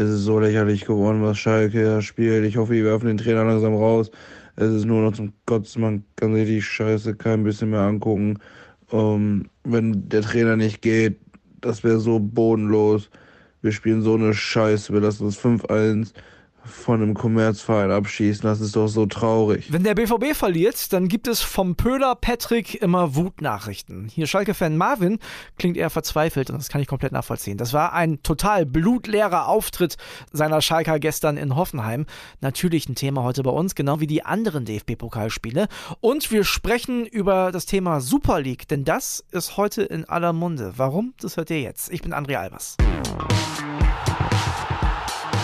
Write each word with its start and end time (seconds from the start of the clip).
Es 0.00 0.08
ist 0.08 0.24
so 0.24 0.40
lächerlich 0.40 0.86
geworden, 0.86 1.22
was 1.22 1.36
Schalke 1.36 1.84
da 1.84 2.00
spielt. 2.00 2.46
Ich 2.46 2.56
hoffe, 2.56 2.72
die 2.72 2.82
werfen 2.82 3.08
den 3.08 3.18
Trainer 3.18 3.44
langsam 3.44 3.74
raus. 3.74 4.10
Es 4.56 4.70
ist 4.70 4.86
nur 4.86 5.02
noch 5.02 5.12
zum 5.12 5.34
Kotzen, 5.44 5.82
man 5.82 6.04
kann 6.16 6.34
sich 6.34 6.46
die 6.46 6.62
Scheiße 6.62 7.16
kein 7.16 7.44
bisschen 7.44 7.68
mehr 7.68 7.80
angucken. 7.80 8.38
Ähm, 8.92 9.50
wenn 9.62 10.08
der 10.08 10.22
Trainer 10.22 10.56
nicht 10.56 10.80
geht, 10.80 11.20
das 11.60 11.84
wäre 11.84 11.98
so 11.98 12.18
bodenlos. 12.18 13.10
Wir 13.60 13.72
spielen 13.72 14.00
so 14.00 14.14
eine 14.14 14.32
Scheiße, 14.32 14.90
wir 14.90 15.00
lassen 15.02 15.26
uns 15.26 15.38
5-1 15.38 16.14
von 16.64 17.02
einem 17.02 17.14
Kommerzverein 17.14 17.90
abschießen. 17.90 18.42
Das 18.42 18.60
ist 18.60 18.76
doch 18.76 18.88
so 18.88 19.06
traurig. 19.06 19.72
Wenn 19.72 19.84
der 19.84 19.94
BVB 19.94 20.34
verliert, 20.34 20.92
dann 20.92 21.08
gibt 21.08 21.28
es 21.28 21.40
vom 21.40 21.76
Pöhler 21.76 22.14
Patrick 22.14 22.80
immer 22.80 23.14
Wutnachrichten. 23.14 24.08
Hier 24.08 24.26
Schalke-Fan 24.26 24.76
Marvin 24.76 25.18
klingt 25.58 25.76
eher 25.76 25.90
verzweifelt 25.90 26.50
und 26.50 26.58
das 26.58 26.68
kann 26.68 26.80
ich 26.80 26.86
komplett 26.86 27.12
nachvollziehen. 27.12 27.58
Das 27.58 27.72
war 27.72 27.92
ein 27.92 28.22
total 28.22 28.66
blutleerer 28.66 29.48
Auftritt 29.48 29.96
seiner 30.32 30.60
Schalker 30.62 30.98
gestern 30.98 31.36
in 31.36 31.56
Hoffenheim. 31.56 32.06
Natürlich 32.40 32.88
ein 32.88 32.94
Thema 32.94 33.22
heute 33.22 33.42
bei 33.42 33.50
uns, 33.50 33.74
genau 33.74 34.00
wie 34.00 34.06
die 34.06 34.24
anderen 34.24 34.64
DFB-Pokalspiele. 34.64 35.68
Und 36.00 36.30
wir 36.30 36.44
sprechen 36.44 37.06
über 37.06 37.52
das 37.52 37.66
Thema 37.66 38.00
Super 38.00 38.40
League, 38.40 38.68
denn 38.68 38.84
das 38.84 39.24
ist 39.30 39.56
heute 39.56 39.82
in 39.82 40.08
aller 40.08 40.32
Munde. 40.32 40.74
Warum? 40.76 41.14
Das 41.20 41.36
hört 41.36 41.50
ihr 41.50 41.60
jetzt. 41.60 41.92
Ich 41.92 42.02
bin 42.02 42.12
André 42.12 42.36
Albers. 42.36 42.76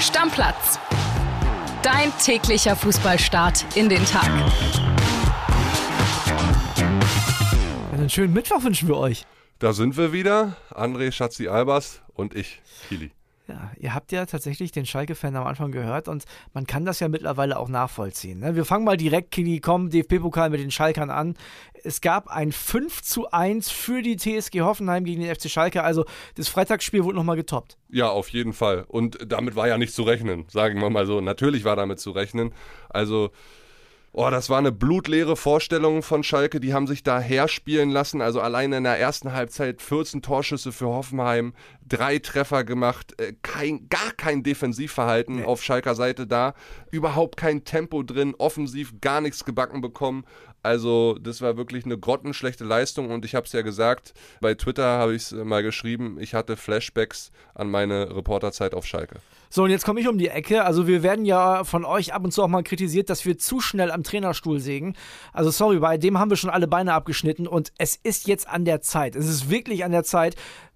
Stammplatz. 0.00 0.78
Dein 1.86 2.10
täglicher 2.18 2.74
Fußballstart 2.74 3.76
in 3.76 3.88
den 3.88 4.04
Tag. 4.04 4.28
Einen 7.92 8.10
schönen 8.10 8.32
Mittwoch 8.32 8.64
wünschen 8.64 8.88
wir 8.88 8.96
euch. 8.96 9.22
Da 9.60 9.72
sind 9.72 9.96
wir 9.96 10.12
wieder. 10.12 10.56
André 10.74 11.12
Schatzi 11.12 11.46
Albers 11.46 12.02
und 12.12 12.34
ich, 12.34 12.60
Kili. 12.88 13.12
Ja, 13.48 13.70
ihr 13.78 13.94
habt 13.94 14.10
ja 14.10 14.26
tatsächlich 14.26 14.72
den 14.72 14.86
Schalke-Fan 14.86 15.36
am 15.36 15.46
Anfang 15.46 15.70
gehört 15.70 16.08
und 16.08 16.24
man 16.52 16.66
kann 16.66 16.84
das 16.84 16.98
ja 16.98 17.08
mittlerweile 17.08 17.58
auch 17.58 17.68
nachvollziehen. 17.68 18.40
Ne? 18.40 18.56
Wir 18.56 18.64
fangen 18.64 18.84
mal 18.84 18.96
direkt, 18.96 19.30
Kili, 19.30 19.60
komm, 19.60 19.88
DFB-Pokal 19.90 20.50
mit 20.50 20.60
den 20.60 20.72
Schalkern 20.72 21.10
an. 21.10 21.36
Es 21.84 22.00
gab 22.00 22.26
ein 22.26 22.50
5 22.50 23.02
zu 23.02 23.30
1 23.30 23.70
für 23.70 24.02
die 24.02 24.16
TSG 24.16 24.62
Hoffenheim 24.62 25.04
gegen 25.04 25.22
den 25.22 25.32
FC 25.32 25.48
Schalke. 25.48 25.84
Also 25.84 26.04
das 26.34 26.48
Freitagsspiel 26.48 27.04
wurde 27.04 27.16
nochmal 27.16 27.36
getoppt. 27.36 27.78
Ja, 27.88 28.10
auf 28.10 28.30
jeden 28.30 28.52
Fall. 28.52 28.84
Und 28.88 29.18
damit 29.30 29.54
war 29.54 29.68
ja 29.68 29.78
nicht 29.78 29.94
zu 29.94 30.02
rechnen, 30.02 30.46
sagen 30.48 30.80
wir 30.80 30.90
mal 30.90 31.06
so. 31.06 31.20
Natürlich 31.20 31.64
war 31.64 31.76
damit 31.76 32.00
zu 32.00 32.10
rechnen. 32.10 32.52
Also 32.88 33.30
Oh, 34.18 34.30
das 34.30 34.48
war 34.48 34.56
eine 34.56 34.72
blutleere 34.72 35.36
Vorstellung 35.36 36.02
von 36.02 36.22
Schalke. 36.22 36.58
Die 36.58 36.72
haben 36.72 36.86
sich 36.86 37.02
da 37.02 37.20
herspielen 37.20 37.90
lassen. 37.90 38.22
Also 38.22 38.40
alleine 38.40 38.78
in 38.78 38.84
der 38.84 38.98
ersten 38.98 39.34
Halbzeit 39.34 39.82
14 39.82 40.22
Torschüsse 40.22 40.72
für 40.72 40.86
Hoffenheim, 40.86 41.52
drei 41.86 42.18
Treffer 42.18 42.64
gemacht, 42.64 43.20
äh, 43.20 43.34
kein, 43.42 43.90
gar 43.90 44.12
kein 44.16 44.42
Defensivverhalten 44.42 45.36
nee. 45.36 45.44
auf 45.44 45.62
Schalker 45.62 45.94
Seite 45.94 46.26
da. 46.26 46.54
Überhaupt 46.90 47.36
kein 47.36 47.64
Tempo 47.64 48.02
drin, 48.02 48.34
offensiv 48.38 49.02
gar 49.02 49.20
nichts 49.20 49.44
gebacken 49.44 49.82
bekommen. 49.82 50.24
Also 50.66 51.16
das 51.20 51.42
war 51.42 51.56
wirklich 51.56 51.84
eine 51.84 51.96
grottenschlechte 51.96 52.64
Leistung 52.64 53.10
und 53.10 53.24
ich 53.24 53.36
habe 53.36 53.46
es 53.46 53.52
ja 53.52 53.62
gesagt, 53.62 54.14
bei 54.40 54.54
Twitter 54.54 54.84
habe 54.84 55.14
ich 55.14 55.22
es 55.22 55.32
mal 55.32 55.62
geschrieben, 55.62 56.18
ich 56.20 56.34
hatte 56.34 56.56
Flashbacks 56.56 57.30
an 57.54 57.70
meine 57.70 58.16
Reporterzeit 58.16 58.74
auf 58.74 58.84
Schalke. 58.84 59.20
So, 59.48 59.62
und 59.62 59.70
jetzt 59.70 59.84
komme 59.84 60.00
ich 60.00 60.08
um 60.08 60.18
die 60.18 60.26
Ecke. 60.26 60.64
Also 60.64 60.88
wir 60.88 61.04
werden 61.04 61.24
ja 61.24 61.62
von 61.62 61.84
euch 61.84 62.12
ab 62.12 62.24
und 62.24 62.32
zu 62.32 62.42
auch 62.42 62.48
mal 62.48 62.64
kritisiert, 62.64 63.10
dass 63.10 63.24
wir 63.24 63.38
zu 63.38 63.60
schnell 63.60 63.92
am 63.92 64.02
Trainerstuhl 64.02 64.58
sägen. 64.58 64.96
Also 65.32 65.52
sorry, 65.52 65.78
bei 65.78 65.98
dem 65.98 66.18
haben 66.18 66.30
wir 66.30 66.36
schon 66.36 66.50
alle 66.50 66.66
Beine 66.66 66.94
abgeschnitten 66.94 67.46
und 67.46 67.72
es 67.78 67.94
ist 67.94 68.26
jetzt 68.26 68.48
an 68.48 68.64
der 68.64 68.80
Zeit. 68.80 69.14
Es 69.14 69.28
ist 69.28 69.48
wirklich 69.48 69.84
an 69.84 69.92
der 69.92 70.02
Zeit. 70.02 70.34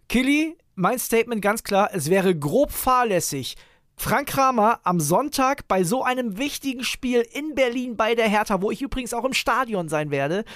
Killy, 0.08 0.56
mein 0.76 1.00
Statement 1.00 1.42
ganz 1.42 1.64
klar, 1.64 1.90
es 1.92 2.10
wäre 2.10 2.38
grob 2.38 2.70
fahrlässig, 2.70 3.56
Frank 4.02 4.28
Kramer 4.28 4.80
am 4.82 4.98
Sonntag 4.98 5.68
bei 5.68 5.84
so 5.84 6.02
einem 6.02 6.38
wichtigen 6.38 6.84
Spiel 6.84 7.20
in 7.20 7.54
Berlin 7.54 7.98
bei 7.98 8.14
der 8.14 8.28
Hertha, 8.28 8.62
wo 8.62 8.70
ich 8.70 8.80
übrigens 8.80 9.12
auch 9.12 9.26
im 9.26 9.34
Stadion 9.34 9.90
sein 9.90 10.10
werde, 10.10 10.46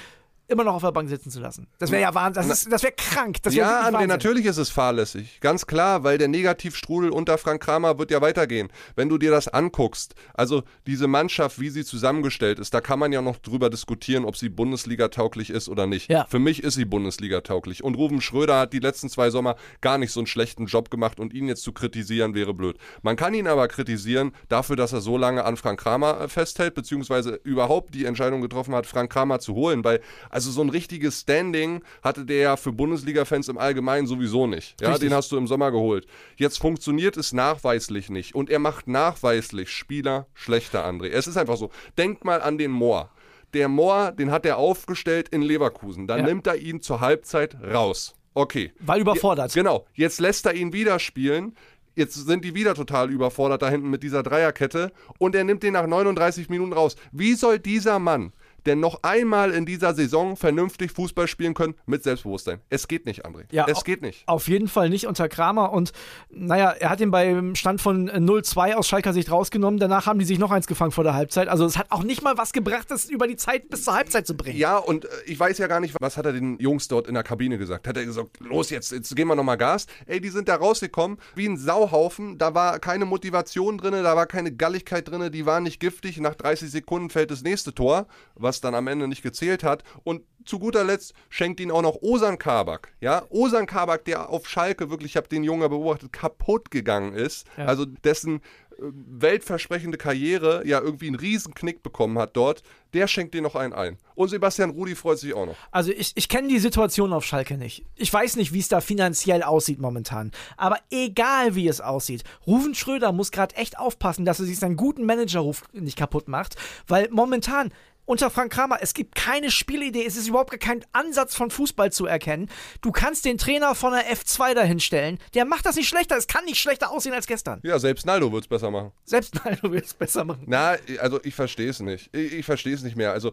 immer 0.46 0.64
noch 0.64 0.74
auf 0.74 0.82
der 0.82 0.92
Bank 0.92 1.08
sitzen 1.08 1.30
zu 1.30 1.40
lassen. 1.40 1.66
Das 1.78 1.90
wäre 1.90 2.02
ja 2.02 2.14
Wahnsinn. 2.14 2.48
Das, 2.48 2.64
das 2.64 2.82
wäre 2.82 2.92
krank. 2.92 3.42
Das 3.42 3.54
wär 3.54 3.64
ja, 3.64 3.88
André, 3.88 4.06
natürlich 4.06 4.44
ist 4.44 4.58
es 4.58 4.70
fahrlässig. 4.70 5.40
Ganz 5.40 5.66
klar, 5.66 6.04
weil 6.04 6.18
der 6.18 6.28
Negativstrudel 6.28 7.10
unter 7.10 7.38
Frank 7.38 7.62
Kramer 7.62 7.98
wird 7.98 8.10
ja 8.10 8.20
weitergehen. 8.20 8.68
Wenn 8.94 9.08
du 9.08 9.18
dir 9.18 9.30
das 9.30 9.48
anguckst, 9.48 10.14
also 10.34 10.62
diese 10.86 11.06
Mannschaft, 11.06 11.60
wie 11.60 11.70
sie 11.70 11.84
zusammengestellt 11.84 12.58
ist, 12.58 12.74
da 12.74 12.80
kann 12.80 12.98
man 12.98 13.12
ja 13.12 13.22
noch 13.22 13.38
drüber 13.38 13.70
diskutieren, 13.70 14.24
ob 14.24 14.36
sie 14.36 14.48
Bundesliga-tauglich 14.48 15.50
ist 15.50 15.68
oder 15.68 15.86
nicht. 15.86 16.10
Ja. 16.10 16.26
Für 16.28 16.38
mich 16.38 16.62
ist 16.62 16.74
sie 16.74 16.84
Bundesliga-tauglich. 16.84 17.82
Und 17.82 17.94
Ruben 17.94 18.20
Schröder 18.20 18.60
hat 18.60 18.72
die 18.72 18.80
letzten 18.80 19.08
zwei 19.08 19.30
Sommer 19.30 19.56
gar 19.80 19.98
nicht 19.98 20.12
so 20.12 20.20
einen 20.20 20.26
schlechten 20.26 20.66
Job 20.66 20.90
gemacht 20.90 21.20
und 21.20 21.32
ihn 21.32 21.48
jetzt 21.48 21.62
zu 21.62 21.72
kritisieren 21.72 22.34
wäre 22.34 22.52
blöd. 22.52 22.76
Man 23.02 23.16
kann 23.16 23.32
ihn 23.34 23.46
aber 23.46 23.66
kritisieren 23.68 24.32
dafür, 24.48 24.76
dass 24.76 24.92
er 24.92 25.00
so 25.00 25.16
lange 25.16 25.44
an 25.44 25.56
Frank 25.56 25.80
Kramer 25.80 26.20
äh, 26.20 26.28
festhält, 26.28 26.74
beziehungsweise 26.74 27.40
überhaupt 27.44 27.94
die 27.94 28.04
Entscheidung 28.04 28.42
getroffen 28.42 28.74
hat, 28.74 28.86
Frank 28.86 29.10
Kramer 29.10 29.38
zu 29.38 29.54
holen, 29.54 29.84
weil 29.84 30.00
also 30.34 30.50
so 30.50 30.62
ein 30.62 30.68
richtiges 30.68 31.20
Standing 31.20 31.82
hatte 32.02 32.24
der 32.24 32.38
ja 32.38 32.56
für 32.56 32.72
Bundesliga-Fans 32.72 33.48
im 33.48 33.56
Allgemeinen 33.56 34.08
sowieso 34.08 34.48
nicht. 34.48 34.80
Ja, 34.80 34.88
Richtig. 34.88 35.08
den 35.08 35.16
hast 35.16 35.30
du 35.30 35.36
im 35.36 35.46
Sommer 35.46 35.70
geholt. 35.70 36.08
Jetzt 36.36 36.58
funktioniert 36.58 37.16
es 37.16 37.32
nachweislich 37.32 38.10
nicht 38.10 38.34
und 38.34 38.50
er 38.50 38.58
macht 38.58 38.88
nachweislich 38.88 39.70
Spieler 39.70 40.26
schlechter, 40.34 40.84
André. 40.84 41.10
Es 41.10 41.28
ist 41.28 41.36
einfach 41.36 41.56
so. 41.56 41.70
Denkt 41.96 42.24
mal 42.24 42.42
an 42.42 42.58
den 42.58 42.72
Moor. 42.72 43.10
Der 43.52 43.68
Moor, 43.68 44.10
den 44.10 44.32
hat 44.32 44.44
er 44.44 44.58
aufgestellt 44.58 45.28
in 45.28 45.40
Leverkusen. 45.40 46.08
Dann 46.08 46.18
ja. 46.18 46.26
nimmt 46.26 46.48
er 46.48 46.56
ihn 46.56 46.80
zur 46.80 47.00
Halbzeit 47.00 47.56
raus. 47.62 48.16
Okay. 48.34 48.72
Weil 48.80 49.02
überfordert. 49.02 49.54
Je, 49.54 49.60
genau. 49.60 49.86
Jetzt 49.94 50.18
lässt 50.18 50.46
er 50.46 50.54
ihn 50.54 50.72
wieder 50.72 50.98
spielen. 50.98 51.54
Jetzt 51.94 52.14
sind 52.14 52.44
die 52.44 52.56
wieder 52.56 52.74
total 52.74 53.08
überfordert 53.08 53.62
da 53.62 53.70
hinten 53.70 53.88
mit 53.88 54.02
dieser 54.02 54.24
Dreierkette 54.24 54.92
und 55.18 55.36
er 55.36 55.44
nimmt 55.44 55.62
den 55.62 55.74
nach 55.74 55.86
39 55.86 56.48
Minuten 56.48 56.72
raus. 56.72 56.96
Wie 57.12 57.34
soll 57.34 57.60
dieser 57.60 58.00
Mann 58.00 58.32
denn 58.66 58.80
noch 58.80 59.02
einmal 59.02 59.52
in 59.52 59.66
dieser 59.66 59.94
Saison 59.94 60.36
vernünftig 60.36 60.92
Fußball 60.92 61.28
spielen 61.28 61.54
können 61.54 61.74
mit 61.86 62.02
Selbstbewusstsein. 62.02 62.60
Es 62.70 62.88
geht 62.88 63.06
nicht, 63.06 63.26
André. 63.26 63.44
Ja, 63.50 63.66
es 63.68 63.84
geht 63.84 64.02
nicht. 64.02 64.26
Auf 64.26 64.48
jeden 64.48 64.68
Fall 64.68 64.88
nicht 64.88 65.06
unter 65.06 65.28
Kramer. 65.28 65.72
Und 65.72 65.92
naja, 66.30 66.70
er 66.70 66.90
hat 66.90 67.00
ihn 67.00 67.10
beim 67.10 67.54
Stand 67.54 67.80
von 67.80 68.10
0-2 68.10 68.74
aus 68.74 68.88
Schalker 68.88 69.12
Sicht 69.12 69.30
rausgenommen. 69.30 69.78
Danach 69.78 70.06
haben 70.06 70.18
die 70.18 70.24
sich 70.24 70.38
noch 70.38 70.50
eins 70.50 70.66
gefangen 70.66 70.92
vor 70.92 71.04
der 71.04 71.14
Halbzeit. 71.14 71.48
Also 71.48 71.64
es 71.64 71.76
hat 71.76 71.86
auch 71.90 72.02
nicht 72.02 72.22
mal 72.22 72.38
was 72.38 72.52
gebracht, 72.52 72.90
das 72.90 73.06
über 73.06 73.26
die 73.26 73.36
Zeit 73.36 73.68
bis 73.68 73.84
zur 73.84 73.94
Halbzeit 73.94 74.26
zu 74.26 74.36
bringen. 74.36 74.58
Ja, 74.58 74.78
und 74.78 75.04
äh, 75.04 75.08
ich 75.26 75.38
weiß 75.38 75.58
ja 75.58 75.66
gar 75.66 75.80
nicht, 75.80 75.94
was 76.00 76.16
hat 76.16 76.26
er 76.26 76.32
den 76.32 76.58
Jungs 76.58 76.88
dort 76.88 77.06
in 77.06 77.14
der 77.14 77.22
Kabine 77.22 77.58
gesagt? 77.58 77.86
Hat 77.86 77.96
er 77.96 78.04
gesagt, 78.04 78.40
los 78.40 78.70
jetzt, 78.70 78.92
jetzt 78.92 79.14
gehen 79.14 79.28
wir 79.28 79.36
nochmal 79.36 79.58
Gas? 79.58 79.86
Ey, 80.06 80.20
die 80.20 80.28
sind 80.28 80.48
da 80.48 80.56
rausgekommen 80.56 81.18
wie 81.34 81.46
ein 81.46 81.56
Sauhaufen. 81.56 82.38
Da 82.38 82.54
war 82.54 82.78
keine 82.78 83.04
Motivation 83.04 83.78
drin, 83.78 83.92
da 83.92 84.16
war 84.16 84.26
keine 84.26 84.52
Galligkeit 84.52 85.08
drin, 85.08 85.30
die 85.32 85.46
waren 85.46 85.62
nicht 85.62 85.80
giftig. 85.80 86.18
Nach 86.18 86.34
30 86.34 86.70
Sekunden 86.70 87.10
fällt 87.10 87.30
das 87.30 87.42
nächste 87.42 87.74
Tor, 87.74 88.06
was 88.34 88.53
dann 88.60 88.74
am 88.74 88.86
Ende 88.86 89.08
nicht 89.08 89.22
gezählt 89.22 89.64
hat. 89.64 89.84
Und 90.02 90.22
zu 90.44 90.58
guter 90.58 90.84
Letzt 90.84 91.14
schenkt 91.28 91.60
ihn 91.60 91.70
auch 91.70 91.82
noch 91.82 91.96
Osan 92.02 92.38
Kabak. 92.38 92.92
Ja, 93.00 93.24
Osan 93.30 93.66
Kabak, 93.66 94.04
der 94.04 94.28
auf 94.28 94.48
Schalke 94.48 94.90
wirklich, 94.90 95.12
ich 95.12 95.16
habe 95.16 95.28
den 95.28 95.44
Jungen 95.44 95.68
beobachtet, 95.68 96.12
kaputt 96.12 96.70
gegangen 96.70 97.14
ist. 97.14 97.46
Ja. 97.56 97.66
Also 97.66 97.84
dessen 97.84 98.36
äh, 98.36 98.40
weltversprechende 98.80 99.96
Karriere 99.96 100.66
ja 100.66 100.80
irgendwie 100.80 101.06
einen 101.06 101.16
riesen 101.16 101.54
Knick 101.54 101.82
bekommen 101.82 102.18
hat 102.18 102.36
dort, 102.36 102.62
der 102.92 103.08
schenkt 103.08 103.34
dir 103.34 103.42
noch 103.42 103.54
einen 103.54 103.72
ein. 103.72 103.98
Und 104.14 104.28
Sebastian 104.28 104.70
Rudi 104.70 104.94
freut 104.94 105.18
sich 105.18 105.34
auch 105.34 105.46
noch. 105.46 105.56
Also 105.70 105.90
ich, 105.90 106.12
ich 106.14 106.28
kenne 106.28 106.48
die 106.48 106.58
Situation 106.58 107.12
auf 107.12 107.24
Schalke 107.24 107.56
nicht. 107.56 107.84
Ich 107.96 108.12
weiß 108.12 108.36
nicht, 108.36 108.52
wie 108.52 108.60
es 108.60 108.68
da 108.68 108.80
finanziell 108.80 109.42
aussieht 109.42 109.80
momentan. 109.80 110.30
Aber 110.56 110.78
egal 110.90 111.54
wie 111.54 111.68
es 111.68 111.80
aussieht, 111.80 112.24
Rufen 112.46 112.74
Schröder 112.74 113.12
muss 113.12 113.30
gerade 113.30 113.56
echt 113.56 113.78
aufpassen, 113.78 114.24
dass 114.24 114.40
er 114.40 114.46
sich 114.46 114.58
seinen 114.58 114.76
guten 114.76 115.06
Managerruf 115.06 115.62
nicht 115.72 115.96
kaputt 115.96 116.28
macht, 116.28 116.56
weil 116.86 117.08
momentan 117.10 117.72
unter 118.06 118.30
Frank 118.30 118.52
Kramer, 118.52 118.78
es 118.80 118.94
gibt 118.94 119.14
keine 119.14 119.50
Spielidee, 119.50 120.04
es 120.04 120.16
ist 120.16 120.28
überhaupt 120.28 120.58
kein 120.60 120.84
Ansatz 120.92 121.34
von 121.34 121.50
Fußball 121.50 121.92
zu 121.92 122.06
erkennen. 122.06 122.48
Du 122.80 122.92
kannst 122.92 123.24
den 123.24 123.38
Trainer 123.38 123.74
von 123.74 123.92
der 123.92 124.06
F2 124.12 124.54
dahinstellen, 124.54 125.18
der 125.34 125.44
macht 125.44 125.66
das 125.66 125.76
nicht 125.76 125.88
schlechter, 125.88 126.16
es 126.16 126.26
kann 126.26 126.44
nicht 126.44 126.60
schlechter 126.60 126.90
aussehen 126.90 127.14
als 127.14 127.26
gestern. 127.26 127.60
Ja, 127.62 127.78
selbst 127.78 128.06
Naldo 128.06 128.32
wird 128.32 128.44
es 128.44 128.48
besser 128.48 128.70
machen. 128.70 128.92
Selbst 129.04 129.34
Naldo 129.44 129.72
wird 129.72 129.86
es 129.86 129.94
besser 129.94 130.24
machen. 130.24 130.44
Na, 130.46 130.76
also 130.98 131.20
ich 131.22 131.34
verstehe 131.34 131.70
es 131.70 131.80
nicht. 131.80 132.14
Ich, 132.14 132.32
ich 132.32 132.46
verstehe 132.46 132.74
es 132.74 132.82
nicht 132.82 132.96
mehr. 132.96 133.12
Also 133.12 133.32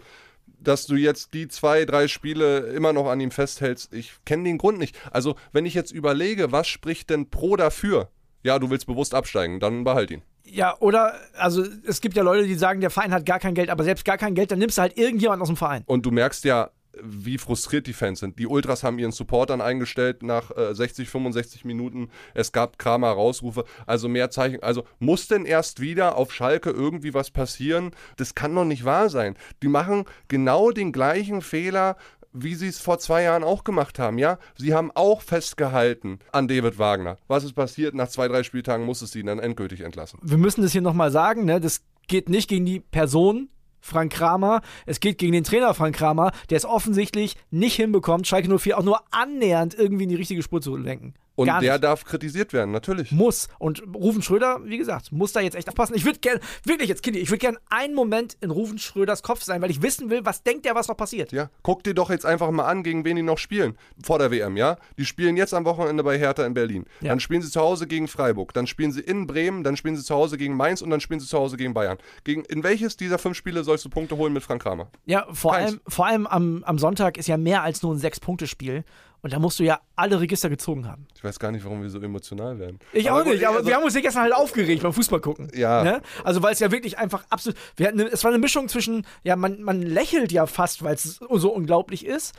dass 0.60 0.86
du 0.86 0.96
jetzt 0.96 1.34
die 1.34 1.48
zwei, 1.48 1.86
drei 1.86 2.08
Spiele 2.08 2.60
immer 2.68 2.94
noch 2.94 3.08
an 3.08 3.20
ihm 3.20 3.32
festhältst, 3.32 3.94
ich 3.94 4.14
kenne 4.26 4.44
den 4.44 4.58
Grund 4.58 4.78
nicht. 4.78 4.96
Also, 5.12 5.36
wenn 5.52 5.66
ich 5.66 5.74
jetzt 5.74 5.92
überlege, 5.92 6.52
was 6.52 6.68
spricht 6.68 7.10
denn 7.10 7.30
pro 7.30 7.56
dafür? 7.56 8.10
Ja, 8.44 8.60
du 8.60 8.70
willst 8.70 8.88
bewusst 8.88 9.14
absteigen, 9.14 9.60
dann 9.60 9.84
behalt 9.84 10.12
ihn. 10.12 10.24
Ja, 10.52 10.76
oder, 10.80 11.14
also 11.38 11.64
es 11.86 12.02
gibt 12.02 12.16
ja 12.18 12.24
Leute, 12.24 12.46
die 12.46 12.56
sagen, 12.56 12.82
der 12.82 12.90
Verein 12.90 13.14
hat 13.14 13.26
gar 13.26 13.40
kein 13.40 13.56
Geld, 13.56 13.70
aber 13.70 13.84
selbst 13.84 14.04
gar 14.04 14.18
kein 14.18 14.36
Geld, 14.36 14.52
dann 14.52 14.60
nimmst 14.60 14.78
du 14.78 14.82
halt 14.82 14.98
irgendjemand 14.98 15.42
aus 15.42 15.48
dem 15.48 15.56
Verein. 15.56 15.84
Und 15.86 16.06
du 16.06 16.12
merkst 16.12 16.44
ja, 16.44 16.72
wie 17.02 17.38
frustriert 17.38 17.88
die 17.88 17.94
Fans 17.94 18.20
sind. 18.20 18.38
Die 18.38 18.48
Ultras 18.48 18.84
haben 18.84 19.00
ihren 19.00 19.12
Support 19.12 19.50
dann 19.50 19.62
eingestellt 19.62 20.24
nach 20.24 20.56
äh, 20.56 20.74
60, 20.74 21.10
65 21.10 21.66
Minuten. 21.66 22.10
Es 22.34 22.52
gab 22.52 22.78
Kramer 22.78 23.12
Rausrufe, 23.12 23.66
also 23.86 24.10
mehr 24.10 24.30
Zeichen. 24.30 24.62
Also 24.62 24.84
muss 25.00 25.28
denn 25.28 25.46
erst 25.46 25.80
wieder 25.80 26.18
auf 26.18 26.34
Schalke 26.34 26.70
irgendwie 26.70 27.14
was 27.14 27.32
passieren? 27.32 27.92
Das 28.18 28.36
kann 28.36 28.54
doch 28.54 28.66
nicht 28.66 28.86
wahr 28.86 29.10
sein. 29.10 29.36
Die 29.64 29.68
machen 29.68 30.06
genau 30.28 30.72
den 30.72 30.92
gleichen 30.92 31.42
Fehler 31.42 31.96
wie 32.34 32.56
sie 32.56 32.68
es 32.68 32.80
vor 32.80 33.00
zwei 33.00 33.24
Jahren 33.24 33.44
auch 33.44 33.64
gemacht 33.64 34.00
haben, 34.00 34.18
ja? 34.18 34.38
Sie 34.58 34.74
haben 34.74 34.92
auch 34.94 35.22
festgehalten 35.22 36.20
an 36.32 36.48
David 36.48 36.80
Wagner. 36.80 37.18
Was 37.28 37.44
ist 37.44 37.54
passiert? 37.54 37.96
Nach 37.96 38.08
zwei, 38.08 38.28
drei 38.28 38.44
Spieltagen 38.44 38.86
muss 38.86 39.02
es 39.02 39.16
ihn 39.16 39.26
dann 39.26 39.40
endgültig 39.40 39.82
entlassen. 39.82 40.20
Wir 40.22 40.38
müssen 40.38 40.62
das 40.62 40.72
hier 40.72 40.82
nochmal 40.82 41.12
sagen, 41.12 41.46
ne? 41.46 41.60
Das 41.60 41.82
geht 42.08 42.30
nicht 42.30 42.50
gegen 42.50 42.66
die 42.66 42.80
Person 42.80 43.50
Frank 43.82 44.14
Kramer. 44.14 44.62
Es 44.86 45.00
geht 45.00 45.18
gegen 45.18 45.34
den 45.34 45.44
Trainer 45.44 45.74
Frank 45.74 45.96
Kramer, 45.96 46.32
der 46.50 46.58
es 46.58 46.66
offensichtlich 46.66 47.36
nicht 47.50 47.76
hinbekommt, 47.76 48.28
Schalke 48.28 48.58
04 48.58 48.78
auch 48.78 48.84
nur 48.84 49.02
annähernd 49.12 49.74
irgendwie 49.74 50.04
in 50.04 50.10
die 50.10 50.16
richtige 50.16 50.44
Spur 50.44 50.62
zu 50.62 50.76
lenken. 50.78 51.16
Und 51.42 51.48
Gar 51.48 51.62
der 51.62 51.74
nicht. 51.74 51.84
darf 51.84 52.06
kritisiert 52.06 52.54
werden, 52.54 52.72
natürlich. 52.72 53.12
Muss. 53.12 53.50
Und 53.58 53.84
Rufen 53.96 54.22
Schröder, 54.22 54.60
wie 54.64 54.78
gesagt, 54.78 55.12
muss 55.12 55.34
da 55.34 55.40
jetzt 55.40 55.56
echt 55.56 55.68
aufpassen. 55.68 55.96
Ich 55.96 56.06
würde 56.06 56.20
gerne, 56.20 56.40
wirklich 56.64 56.88
jetzt, 56.88 57.02
Kindi, 57.02 57.20
ich 57.20 57.30
würde 57.30 57.40
gerne 57.40 57.58
einen 57.70 57.96
Moment 57.96 58.38
in 58.42 58.52
Rufen 58.52 58.78
Schröders 58.78 59.24
Kopf 59.24 59.42
sein, 59.42 59.62
weil 59.62 59.72
ich 59.72 59.82
wissen 59.82 60.10
will, 60.12 60.24
was 60.24 60.44
denkt 60.44 60.66
er, 60.68 60.76
was 60.76 60.88
noch 60.88 60.98
passiert. 60.98 61.32
Ja, 61.32 61.50
guck 61.64 61.84
dir 61.84 61.96
doch 61.96 62.12
jetzt 62.12 62.26
einfach 62.26 62.52
mal 62.52 62.66
an, 62.66 62.84
gegen 62.84 63.04
wen 63.06 63.16
die 63.16 63.24
noch 63.24 63.40
spielen 63.40 63.76
vor 64.04 64.20
der 64.20 64.30
WM, 64.30 64.56
ja? 64.56 64.78
Die 64.98 65.06
spielen 65.06 65.36
jetzt 65.36 65.54
am 65.54 65.66
Wochenende 65.66 66.04
bei 66.04 66.18
Hertha 66.20 66.46
in 66.46 66.54
Berlin. 66.54 66.86
Ja. 67.02 67.10
Dann 67.10 67.20
spielen 67.20 67.42
sie 67.42 67.50
zu 67.50 67.60
Hause 67.60 67.88
gegen 67.88 68.08
Freiburg, 68.08 68.54
dann 68.54 68.68
spielen 68.68 68.92
sie 68.92 69.02
in 69.02 69.26
Bremen, 69.26 69.64
dann 69.64 69.78
spielen 69.78 69.96
sie 69.96 70.04
zu 70.04 70.14
Hause 70.14 70.38
gegen 70.38 70.56
Mainz 70.56 70.82
und 70.82 70.92
dann 70.92 71.02
spielen 71.02 71.20
sie 71.20 71.28
zu 71.28 71.38
Hause 71.38 71.58
gegen 71.58 71.74
Bayern. 71.74 71.98
Gegen, 72.24 72.44
in 72.46 72.64
welches 72.64 72.98
dieser 72.98 73.18
fünf 73.18 73.36
Spiele 73.36 73.64
sollst 73.64 73.84
du 73.86 73.90
Punkte 73.90 74.18
holen 74.18 74.34
mit 74.34 74.44
Frank 74.44 74.62
Kramer? 74.62 74.90
Ja, 75.06 75.26
vor 75.32 75.54
Keins. 75.54 75.72
allem, 75.72 75.82
vor 75.88 76.06
allem 76.06 76.28
am, 76.28 76.64
am 76.64 76.78
Sonntag 76.78 77.18
ist 77.18 77.28
ja 77.28 77.38
mehr 77.38 77.64
als 77.64 77.82
nur 77.82 77.94
ein 77.94 77.98
Sechs-Punkte-Spiel. 77.98 78.84
Und 79.24 79.34
da 79.34 79.40
musst 79.40 79.60
du 79.60 79.64
ja 79.64 79.80
alle 79.96 80.20
Register 80.20 80.50
gezogen 80.50 80.88
haben. 80.88 81.08
Ich 81.16 81.24
weiß 81.24 81.38
gar 81.38 81.52
nicht, 81.52 81.64
warum 81.64 81.82
wir 81.84 81.90
so 81.90 82.00
emotional 82.00 82.58
werden. 82.58 82.80
Ich 82.92 83.10
Aber 83.12 83.22
auch 83.22 83.26
nicht, 83.26 83.46
aber 83.46 83.58
also- 83.58 83.70
wir 83.70 83.76
haben 83.76 83.84
uns 83.84 83.94
ja 83.94 84.02
gestern 84.02 84.24
halt 84.24 84.34
aufgeregt 84.34 84.82
beim 84.82 84.94
Fußball 84.94 85.20
gucken. 85.22 85.52
Ja. 85.54 85.84
Ne? 85.84 86.02
Also 86.24 86.42
weil 86.42 86.54
es 86.54 86.60
ja 86.60 86.72
wirklich 86.72 86.98
einfach 86.98 87.24
absolut. 87.30 87.58
Wir 87.76 87.88
hatten, 87.88 88.00
es 88.00 88.24
war 88.24 88.32
eine 88.32 88.40
Mischung 88.40 88.68
zwischen, 88.68 89.06
ja, 89.24 89.36
man, 89.36 89.62
man 89.62 89.82
lächelt 89.84 90.32
ja 90.32 90.48
fast, 90.48 90.84
weil 90.84 90.96
es 90.96 91.20
so 91.30 91.54
unglaublich 91.54 92.06
ist, 92.06 92.34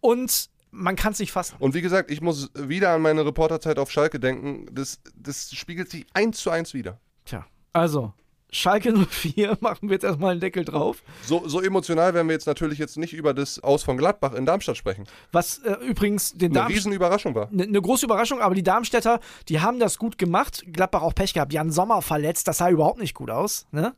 und 0.00 0.50
man 0.70 0.94
kann 0.94 1.12
es 1.12 1.18
nicht 1.18 1.32
fassen. 1.32 1.56
Und 1.58 1.74
wie 1.74 1.80
gesagt, 1.80 2.10
ich 2.10 2.20
muss 2.20 2.50
wieder 2.54 2.90
an 2.90 3.00
meine 3.02 3.24
Reporterzeit 3.24 3.78
auf 3.78 3.90
Schalke 3.90 4.20
denken. 4.20 4.66
Das, 4.72 5.00
das 5.14 5.50
spiegelt 5.54 5.90
sich 5.90 6.06
eins 6.12 6.38
zu 6.38 6.50
eins 6.50 6.74
wieder. 6.74 7.00
Tja. 7.24 7.46
Also, 7.72 8.12
Schalke 8.50 8.92
04 8.92 9.58
machen 9.60 9.88
wir 9.88 9.94
jetzt 9.94 10.04
erstmal 10.04 10.32
einen 10.32 10.40
Deckel 10.40 10.64
drauf. 10.64 11.02
So, 11.22 11.46
so 11.48 11.60
emotional 11.60 12.14
werden 12.14 12.28
wir 12.28 12.32
jetzt 12.34 12.46
natürlich 12.46 12.78
jetzt 12.78 12.96
nicht 12.96 13.12
über 13.12 13.34
das 13.34 13.62
Aus 13.62 13.82
von 13.82 13.96
Gladbach 13.96 14.32
in 14.34 14.46
Darmstadt 14.46 14.76
sprechen. 14.76 15.04
Was 15.32 15.58
äh, 15.58 15.72
übrigens 15.84 16.32
den 16.32 16.46
Eine 16.50 16.54
Darmstadt. 16.54 16.76
Riesenüberraschung 16.76 17.34
war. 17.34 17.48
Eine 17.50 17.66
ne 17.66 17.82
große 17.82 18.06
Überraschung, 18.06 18.40
aber 18.40 18.54
die 18.54 18.62
Darmstädter, 18.62 19.20
die 19.48 19.60
haben 19.60 19.78
das 19.80 19.98
gut 19.98 20.16
gemacht. 20.16 20.64
Gladbach 20.72 21.02
auch 21.02 21.14
Pech 21.14 21.34
gehabt. 21.34 21.52
Jan 21.52 21.70
Sommer 21.72 22.02
verletzt, 22.02 22.46
das 22.48 22.58
sah 22.58 22.70
überhaupt 22.70 22.98
nicht 23.00 23.14
gut 23.14 23.30
aus. 23.30 23.66
Ne? 23.72 23.94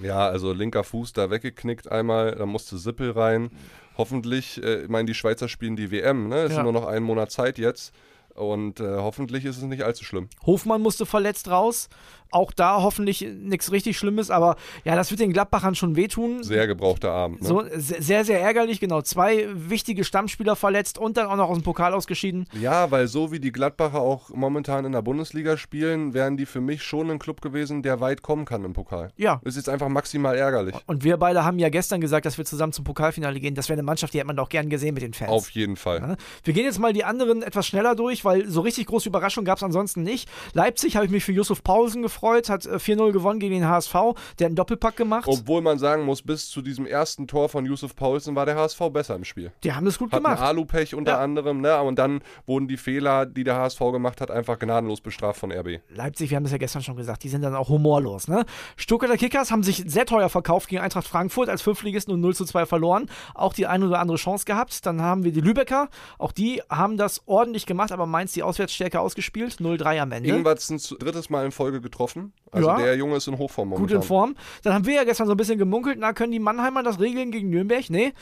Ja, 0.00 0.28
also 0.28 0.52
linker 0.52 0.84
Fuß 0.84 1.12
da 1.12 1.30
weggeknickt 1.30 1.90
einmal, 1.90 2.36
da 2.36 2.46
musste 2.46 2.78
Sippel 2.78 3.10
rein. 3.10 3.50
Hoffentlich, 3.96 4.62
äh, 4.62 4.82
ich 4.82 4.88
meine, 4.88 5.06
die 5.06 5.14
Schweizer 5.14 5.48
spielen 5.48 5.74
die 5.74 5.90
WM, 5.90 6.28
ne? 6.28 6.42
Es 6.42 6.52
Ja. 6.52 6.58
ist 6.58 6.62
nur 6.62 6.72
noch 6.72 6.86
einen 6.86 7.04
Monat 7.04 7.32
Zeit 7.32 7.58
jetzt. 7.58 7.92
Und 8.34 8.78
äh, 8.78 8.84
hoffentlich 8.98 9.44
ist 9.44 9.56
es 9.56 9.64
nicht 9.64 9.82
allzu 9.82 10.04
schlimm. 10.04 10.28
Hofmann 10.46 10.80
musste 10.80 11.04
verletzt 11.06 11.48
raus. 11.50 11.88
Auch 12.30 12.52
da 12.52 12.82
hoffentlich 12.82 13.26
nichts 13.40 13.72
richtig 13.72 13.96
Schlimmes, 13.96 14.30
aber 14.30 14.56
ja, 14.84 14.96
das 14.96 15.10
wird 15.10 15.20
den 15.20 15.32
Gladbachern 15.32 15.74
schon 15.74 15.96
wehtun. 15.96 16.42
Sehr 16.42 16.66
gebrauchter 16.66 17.10
Abend. 17.10 17.40
Ne? 17.42 17.48
So, 17.48 17.62
se- 17.74 18.02
sehr, 18.02 18.24
sehr 18.24 18.40
ärgerlich, 18.40 18.80
genau. 18.80 19.00
Zwei 19.02 19.46
wichtige 19.54 20.04
Stammspieler 20.04 20.54
verletzt 20.56 20.98
und 20.98 21.16
dann 21.16 21.26
auch 21.26 21.36
noch 21.36 21.48
aus 21.48 21.56
dem 21.58 21.62
Pokal 21.62 21.94
ausgeschieden. 21.94 22.46
Ja, 22.60 22.90
weil 22.90 23.08
so 23.08 23.32
wie 23.32 23.40
die 23.40 23.52
Gladbacher 23.52 24.00
auch 24.00 24.30
momentan 24.30 24.84
in 24.84 24.92
der 24.92 25.02
Bundesliga 25.02 25.56
spielen, 25.56 26.12
wären 26.14 26.36
die 26.36 26.46
für 26.46 26.60
mich 26.60 26.82
schon 26.82 27.10
ein 27.10 27.18
Club 27.18 27.40
gewesen, 27.40 27.82
der 27.82 28.00
weit 28.00 28.22
kommen 28.22 28.44
kann 28.44 28.64
im 28.64 28.72
Pokal. 28.74 29.10
Ja. 29.16 29.40
Ist 29.44 29.56
jetzt 29.56 29.68
einfach 29.68 29.88
maximal 29.88 30.36
ärgerlich. 30.36 30.74
Und 30.86 31.04
wir 31.04 31.16
beide 31.16 31.44
haben 31.44 31.58
ja 31.58 31.68
gestern 31.70 32.00
gesagt, 32.00 32.26
dass 32.26 32.36
wir 32.36 32.44
zusammen 32.44 32.72
zum 32.72 32.84
Pokalfinale 32.84 33.40
gehen. 33.40 33.54
Das 33.54 33.68
wäre 33.68 33.74
eine 33.76 33.82
Mannschaft, 33.84 34.12
die 34.12 34.18
hätte 34.18 34.26
man 34.26 34.36
doch 34.36 34.48
gern 34.50 34.68
gesehen 34.68 34.94
mit 34.94 35.02
den 35.02 35.14
Fans. 35.14 35.30
Auf 35.30 35.50
jeden 35.50 35.76
Fall. 35.76 35.98
Ja. 36.00 36.16
Wir 36.44 36.52
gehen 36.54 36.64
jetzt 36.64 36.78
mal 36.78 36.92
die 36.92 37.04
anderen 37.04 37.42
etwas 37.42 37.66
schneller 37.66 37.94
durch, 37.94 38.24
weil 38.24 38.48
so 38.48 38.60
richtig 38.60 38.86
große 38.86 39.08
Überraschung 39.08 39.44
gab 39.44 39.56
es 39.58 39.62
ansonsten 39.62 40.02
nicht. 40.02 40.28
Leipzig 40.52 40.96
habe 40.96 41.06
ich 41.06 41.10
mich 41.10 41.24
für 41.24 41.32
Yusuf 41.32 41.62
Paulsen 41.62 42.02
gefreut, 42.02 42.17
hat 42.22 42.66
äh, 42.66 42.76
4-0 42.76 43.12
gewonnen 43.12 43.40
gegen 43.40 43.54
den 43.54 43.68
HSV. 43.68 43.92
Der 43.92 44.00
hat 44.00 44.14
einen 44.46 44.56
Doppelpack 44.56 44.96
gemacht. 44.96 45.24
Obwohl 45.26 45.60
man 45.62 45.78
sagen 45.78 46.04
muss, 46.04 46.22
bis 46.22 46.48
zu 46.50 46.62
diesem 46.62 46.86
ersten 46.86 47.26
Tor 47.26 47.48
von 47.48 47.64
Yusuf 47.66 47.94
Paulsen 47.96 48.34
war 48.34 48.46
der 48.46 48.56
HSV 48.56 48.80
besser 48.92 49.14
im 49.16 49.24
Spiel. 49.24 49.52
Die 49.64 49.72
haben 49.72 49.86
das 49.86 49.98
gut 49.98 50.12
Hat 50.12 50.22
gemacht. 50.22 50.40
Alupech 50.40 50.94
unter 50.94 51.12
Ja. 51.12 51.18
anderem, 51.20 51.60
ne? 51.60 51.80
Und 51.80 51.98
dann 51.98 52.20
wurden 52.46 52.68
die 52.68 52.76
Fehler, 52.76 53.26
die 53.26 53.44
der 53.44 53.56
HSV 53.56 53.78
gemacht 53.92 54.20
hat, 54.20 54.30
einfach 54.30 54.58
gnadenlos 54.58 55.00
bestraft 55.00 55.40
von 55.40 55.52
RB. 55.52 55.80
Leipzig, 55.90 56.30
wir 56.30 56.36
haben 56.36 56.44
das 56.44 56.52
ja 56.52 56.58
gestern 56.58 56.82
schon 56.82 56.96
gesagt, 56.96 57.22
die 57.24 57.28
sind 57.28 57.42
dann 57.42 57.54
auch 57.54 57.68
humorlos. 57.68 58.28
Ne? 58.28 58.44
Stuttgarter 58.76 59.16
Kickers 59.16 59.50
haben 59.50 59.62
sich 59.62 59.84
sehr 59.86 60.06
teuer 60.06 60.28
verkauft 60.28 60.68
gegen 60.68 60.82
Eintracht 60.82 61.06
Frankfurt 61.06 61.48
als 61.48 61.62
Fünftligisten 61.62 62.12
und 62.14 62.20
0 62.20 62.34
zu 62.34 62.44
2 62.44 62.66
verloren. 62.66 63.08
Auch 63.34 63.52
die 63.52 63.66
eine 63.66 63.86
oder 63.86 63.98
andere 64.00 64.16
Chance 64.18 64.44
gehabt. 64.44 64.84
Dann 64.86 65.02
haben 65.02 65.24
wir 65.24 65.32
die 65.32 65.40
Lübecker, 65.40 65.88
auch 66.18 66.32
die 66.32 66.62
haben 66.70 66.96
das 66.96 67.22
ordentlich 67.26 67.66
gemacht, 67.66 67.92
aber 67.92 68.06
Mainz 68.06 68.32
die 68.32 68.42
Auswärtsstärke 68.42 69.00
ausgespielt. 69.00 69.56
0-3 69.60 70.00
am 70.00 70.12
Ende. 70.12 70.30
Ingwertsen 70.30 70.78
drittes 70.98 71.30
Mal 71.30 71.44
in 71.44 71.52
Folge 71.52 71.80
getroffen. 71.80 72.07
Also 72.50 72.68
Ja. 72.68 72.76
der 72.78 72.96
Junge 72.96 73.16
ist 73.16 73.26
in 73.28 73.36
Hochform 73.38 73.70
Gut 73.70 73.78
momentan. 73.78 73.96
in 73.96 74.02
Form. 74.02 74.34
Dann 74.62 74.74
haben 74.74 74.86
wir 74.86 74.94
ja 74.94 75.04
gestern 75.04 75.26
so 75.26 75.34
ein 75.34 75.36
bisschen 75.36 75.58
gemunkelt, 75.58 75.98
na, 76.00 76.12
können 76.12 76.32
die 76.32 76.38
Mannheimer 76.38 76.82
das 76.82 76.98
regeln 77.00 77.30
gegen 77.30 77.50
Nürnberg? 77.50 77.90
Nee. 77.90 78.12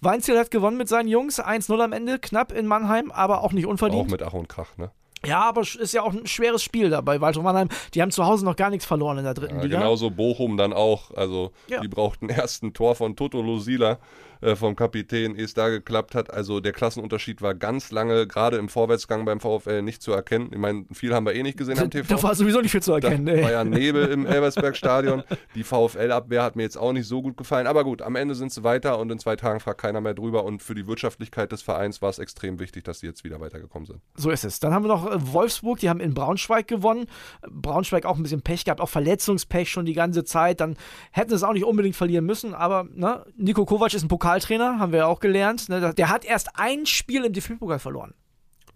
Weinziel 0.00 0.38
hat 0.38 0.50
gewonnen 0.50 0.76
mit 0.76 0.88
seinen 0.88 1.08
Jungs, 1.08 1.40
1-0 1.40 1.80
am 1.82 1.92
Ende, 1.92 2.18
knapp 2.18 2.52
in 2.52 2.66
Mannheim, 2.66 3.10
aber 3.12 3.42
auch 3.42 3.52
nicht 3.52 3.66
Auch 3.66 3.70
unverdient. 3.70 4.10
mit 4.10 4.22
Ach 4.22 4.32
und 4.32 4.48
Krach, 4.48 4.76
ne? 4.76 4.90
Ja, 5.24 5.40
aber 5.40 5.62
ist 5.62 5.92
ja 5.92 6.02
auch 6.02 6.12
ein 6.12 6.26
schweres 6.26 6.62
Spiel 6.62 6.90
dabei. 6.90 7.20
Waldhof 7.20 7.42
Mannheim, 7.42 7.68
die 7.94 8.02
haben 8.02 8.10
zu 8.10 8.24
Hause 8.26 8.44
noch 8.44 8.56
gar 8.56 8.70
nichts 8.70 8.84
verloren 8.84 9.18
in 9.18 9.24
der 9.24 9.34
dritten 9.34 9.56
Ja, 9.56 9.62
Liga. 9.62 9.78
genauso 9.78 10.10
Bochum 10.10 10.56
dann 10.56 10.72
auch. 10.72 11.10
Also 11.12 11.52
Ja. 11.68 11.80
die 11.80 11.88
brauchten 11.88 12.28
erst 12.28 12.62
ein 12.62 12.72
Tor 12.74 12.94
von 12.94 13.16
Toto 13.16 13.40
Losila 13.42 13.98
äh, 14.42 14.54
vom 14.54 14.76
Kapitän, 14.76 15.34
ehe 15.34 15.44
es 15.44 15.54
da 15.54 15.68
geklappt 15.70 16.14
hat. 16.14 16.30
Also 16.32 16.60
der 16.60 16.72
Klassenunterschied 16.72 17.40
war 17.40 17.54
ganz 17.54 17.90
lange, 17.90 18.26
gerade 18.26 18.58
im 18.58 18.68
Vorwärtsgang 18.68 19.24
beim 19.24 19.40
VfL, 19.40 19.80
nicht 19.80 20.02
zu 20.02 20.12
erkennen. 20.12 20.50
Ich 20.52 20.58
meine, 20.58 20.84
viel 20.92 21.14
haben 21.14 21.24
wir 21.24 21.34
eh 21.34 21.42
nicht 21.42 21.56
gesehen 21.56 21.78
am 21.78 21.90
TV. 21.90 22.06
Da 22.14 22.22
war 22.22 22.34
sowieso 22.34 22.60
nicht 22.60 22.70
viel 22.70 22.82
zu 22.82 22.90
Da 22.92 23.08
erkennen. 23.08 23.26
ey. 23.28 23.42
war 23.42 23.50
ja 23.52 23.64
Nebel 23.64 24.08
im 24.08 24.26
Elversberg-Stadion. 24.60 25.22
Die 25.54 25.64
VfL-Abwehr 25.64 26.42
hat 26.42 26.54
mir 26.54 26.62
jetzt 26.64 26.76
auch 26.76 26.92
nicht 26.92 27.06
so 27.08 27.22
gut 27.22 27.36
gefallen. 27.38 27.66
Aber 27.66 27.82
gut, 27.84 28.02
am 28.02 28.14
Ende 28.14 28.34
sind 28.34 28.52
sie 28.52 28.62
weiter 28.62 28.98
und 28.98 29.10
in 29.10 29.18
zwei 29.18 29.36
Tagen 29.36 29.58
fragt 29.60 29.80
keiner 29.80 30.02
mehr 30.02 30.12
drüber. 30.14 30.44
Und 30.44 30.62
für 30.62 30.74
die 30.74 30.86
Wirtschaftlichkeit 30.86 31.50
des 31.52 31.62
Vereins 31.62 32.02
war 32.02 32.10
es 32.10 32.18
extrem 32.18 32.58
wichtig, 32.60 32.84
dass 32.84 33.00
sie 33.00 33.06
jetzt 33.06 33.24
wieder 33.24 33.40
weitergekommen 33.40 33.86
sind. 33.86 34.00
So 34.16 34.30
ist 34.30 34.44
es. 34.44 34.60
Dann 34.60 34.74
haben 34.74 34.84
wir 34.84 34.88
noch 34.88 35.05
äh, 35.06 35.32
Wolfsburg, 35.32 35.78
die 35.78 35.88
haben 35.88 36.00
in 36.00 36.14
Braunschweig 36.14 36.68
gewonnen. 36.68 37.06
Braunschweig 37.48 38.04
auch 38.04 38.16
ein 38.16 38.22
bisschen 38.22 38.42
Pech 38.42 38.64
gehabt, 38.64 38.80
auch 38.80 38.88
Verletzungspech 38.88 39.70
schon 39.70 39.86
die 39.86 39.94
ganze 39.94 40.24
Zeit. 40.24 40.60
Dann 40.60 40.76
hätten 41.12 41.30
sie 41.30 41.36
es 41.36 41.42
auch 41.42 41.52
nicht 41.52 41.64
unbedingt 41.64 41.96
verlieren 41.96 42.24
müssen, 42.24 42.54
aber 42.54 42.86
ne, 42.94 43.24
Nico 43.36 43.64
Kovac 43.64 43.94
ist 43.94 44.02
ein 44.02 44.08
Pokaltrainer, 44.08 44.78
haben 44.78 44.92
wir 44.92 45.00
ja 45.00 45.06
auch 45.06 45.20
gelernt. 45.20 45.68
Ne, 45.68 45.94
der 45.94 46.08
hat 46.08 46.24
erst 46.24 46.50
ein 46.54 46.86
Spiel 46.86 47.24
im 47.24 47.32
DFB-Pokal 47.32 47.78
verloren. 47.78 48.14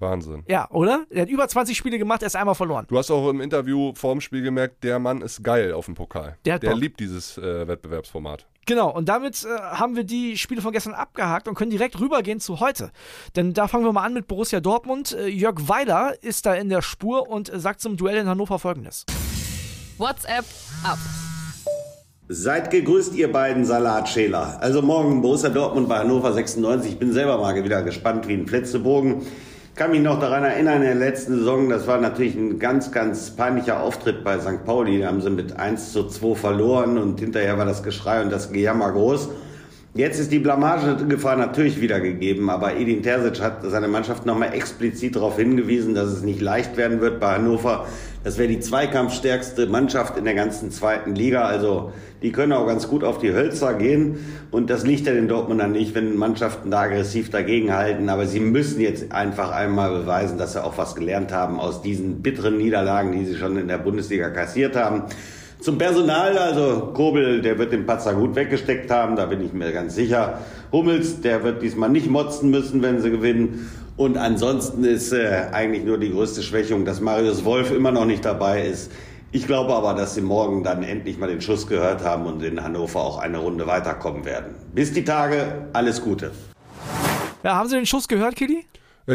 Wahnsinn. 0.00 0.44
Ja, 0.48 0.68
oder? 0.70 1.06
Er 1.10 1.22
hat 1.22 1.28
über 1.28 1.46
20 1.46 1.76
Spiele 1.76 1.98
gemacht, 1.98 2.22
erst 2.22 2.36
einmal 2.36 2.54
verloren. 2.54 2.86
Du 2.88 2.98
hast 2.98 3.10
auch 3.10 3.28
im 3.28 3.40
Interview 3.40 3.92
vorm 3.94 4.20
Spiel 4.20 4.42
gemerkt, 4.42 4.82
der 4.84 4.98
Mann 4.98 5.22
ist 5.22 5.42
geil 5.42 5.72
auf 5.72 5.86
dem 5.86 5.94
Pokal. 5.94 6.36
Der 6.44 6.58
Bock. 6.58 6.76
liebt 6.76 7.00
dieses 7.00 7.38
äh, 7.38 7.66
Wettbewerbsformat. 7.68 8.46
Genau, 8.66 8.90
und 8.94 9.08
damit 9.08 9.44
äh, 9.44 9.48
haben 9.58 9.96
wir 9.96 10.04
die 10.04 10.36
Spiele 10.36 10.62
von 10.62 10.72
gestern 10.72 10.94
abgehakt 10.94 11.48
und 11.48 11.54
können 11.54 11.70
direkt 11.70 11.98
rübergehen 11.98 12.40
zu 12.40 12.60
heute. 12.60 12.92
Denn 13.34 13.52
da 13.52 13.68
fangen 13.68 13.84
wir 13.84 13.92
mal 13.92 14.04
an 14.04 14.14
mit 14.14 14.26
Borussia 14.28 14.60
Dortmund. 14.60 15.12
Äh, 15.12 15.28
Jörg 15.28 15.56
Weiler 15.68 16.14
ist 16.22 16.46
da 16.46 16.54
in 16.54 16.68
der 16.68 16.82
Spur 16.82 17.28
und 17.28 17.52
äh, 17.52 17.58
sagt 17.58 17.80
zum 17.80 17.96
Duell 17.96 18.18
in 18.18 18.28
Hannover 18.28 18.58
folgendes. 18.58 19.06
WhatsApp 19.98 20.44
ab. 20.84 20.98
Seid 22.28 22.70
gegrüßt, 22.70 23.16
ihr 23.16 23.32
beiden 23.32 23.64
Salatschäler. 23.64 24.58
Also 24.60 24.82
morgen 24.82 25.20
Borussia 25.20 25.48
Dortmund 25.48 25.88
bei 25.88 25.98
Hannover 25.98 26.32
96. 26.32 26.92
Ich 26.92 26.98
bin 26.98 27.12
selber 27.12 27.38
mal 27.38 27.56
wieder 27.64 27.82
gespannt 27.82 28.28
wie 28.28 28.34
ein 28.34 28.46
Fletzebogen. 28.46 29.26
Kann 29.80 29.92
mich 29.92 30.02
noch 30.02 30.20
daran 30.20 30.44
erinnern, 30.44 30.82
in 30.82 30.88
der 30.88 30.94
letzten 30.94 31.36
Saison, 31.36 31.70
das 31.70 31.86
war 31.86 31.98
natürlich 31.98 32.34
ein 32.34 32.58
ganz, 32.58 32.92
ganz 32.92 33.30
peinlicher 33.30 33.80
Auftritt 33.80 34.22
bei 34.22 34.38
St. 34.38 34.62
Pauli. 34.66 35.00
Da 35.00 35.06
haben 35.06 35.22
sie 35.22 35.30
mit 35.30 35.58
1 35.58 35.94
zu 35.94 36.06
2 36.06 36.34
verloren 36.34 36.98
und 36.98 37.18
hinterher 37.18 37.56
war 37.56 37.64
das 37.64 37.82
Geschrei 37.82 38.20
und 38.20 38.30
das 38.30 38.52
Gejammer 38.52 38.92
groß. 38.92 39.30
Jetzt 39.92 40.20
ist 40.20 40.30
die 40.30 40.38
Blamagegefahr 40.38 41.34
natürlich 41.34 41.80
wieder 41.80 41.98
gegeben, 41.98 42.48
aber 42.48 42.76
Edin 42.76 43.02
Terzic 43.02 43.42
hat 43.42 43.62
seine 43.64 43.88
Mannschaft 43.88 44.24
nochmal 44.24 44.54
explizit 44.54 45.16
darauf 45.16 45.36
hingewiesen, 45.36 45.96
dass 45.96 46.10
es 46.10 46.22
nicht 46.22 46.40
leicht 46.40 46.76
werden 46.76 47.00
wird 47.00 47.18
bei 47.18 47.34
Hannover. 47.34 47.86
Das 48.22 48.38
wäre 48.38 48.46
die 48.46 48.60
zweikampfstärkste 48.60 49.66
Mannschaft 49.66 50.16
in 50.16 50.24
der 50.24 50.34
ganzen 50.34 50.70
zweiten 50.70 51.16
Liga. 51.16 51.42
Also 51.42 51.92
die 52.22 52.30
können 52.30 52.52
auch 52.52 52.68
ganz 52.68 52.86
gut 52.86 53.02
auf 53.02 53.18
die 53.18 53.32
Hölzer 53.32 53.74
gehen. 53.74 54.18
Und 54.52 54.70
das 54.70 54.84
liegt 54.84 55.08
ja 55.08 55.12
den 55.12 55.26
Dortmundern 55.26 55.72
nicht, 55.72 55.92
wenn 55.96 56.16
Mannschaften 56.16 56.70
da 56.70 56.82
aggressiv 56.82 57.30
dagegenhalten. 57.30 58.08
Aber 58.10 58.26
sie 58.26 58.38
müssen 58.38 58.80
jetzt 58.80 59.10
einfach 59.10 59.50
einmal 59.50 59.90
beweisen, 59.90 60.38
dass 60.38 60.52
sie 60.52 60.62
auch 60.62 60.78
was 60.78 60.94
gelernt 60.94 61.32
haben 61.32 61.58
aus 61.58 61.82
diesen 61.82 62.22
bitteren 62.22 62.58
Niederlagen, 62.58 63.10
die 63.10 63.24
sie 63.24 63.34
schon 63.34 63.56
in 63.56 63.66
der 63.66 63.78
Bundesliga 63.78 64.30
kassiert 64.30 64.76
haben. 64.76 65.02
Zum 65.60 65.76
Personal, 65.76 66.38
also 66.38 66.90
Kobel, 66.94 67.42
der 67.42 67.58
wird 67.58 67.72
den 67.72 67.84
Patzer 67.84 68.14
gut 68.14 68.34
weggesteckt 68.34 68.90
haben, 68.90 69.14
da 69.16 69.26
bin 69.26 69.44
ich 69.44 69.52
mir 69.52 69.72
ganz 69.72 69.94
sicher. 69.94 70.38
Hummels, 70.72 71.20
der 71.20 71.44
wird 71.44 71.60
diesmal 71.60 71.90
nicht 71.90 72.08
motzen 72.08 72.50
müssen, 72.50 72.80
wenn 72.80 73.02
sie 73.02 73.10
gewinnen. 73.10 73.70
Und 73.98 74.16
ansonsten 74.16 74.84
ist 74.84 75.12
äh, 75.12 75.48
eigentlich 75.52 75.84
nur 75.84 75.98
die 75.98 76.12
größte 76.12 76.42
Schwächung, 76.42 76.86
dass 76.86 77.02
Marius 77.02 77.44
Wolf 77.44 77.70
immer 77.72 77.90
noch 77.90 78.06
nicht 78.06 78.24
dabei 78.24 78.64
ist. 78.66 78.90
Ich 79.32 79.46
glaube 79.46 79.74
aber, 79.74 79.92
dass 79.92 80.14
sie 80.14 80.22
morgen 80.22 80.64
dann 80.64 80.82
endlich 80.82 81.18
mal 81.18 81.28
den 81.28 81.42
Schuss 81.42 81.66
gehört 81.66 82.02
haben 82.02 82.24
und 82.24 82.42
in 82.42 82.64
Hannover 82.64 83.00
auch 83.00 83.18
eine 83.18 83.36
Runde 83.36 83.66
weiterkommen 83.66 84.24
werden. 84.24 84.54
Bis 84.74 84.94
die 84.94 85.04
Tage, 85.04 85.68
alles 85.74 86.00
Gute. 86.00 86.30
Ja, 87.42 87.56
haben 87.56 87.68
Sie 87.68 87.76
den 87.76 87.86
Schuss 87.86 88.08
gehört, 88.08 88.34
Kitty? 88.34 88.64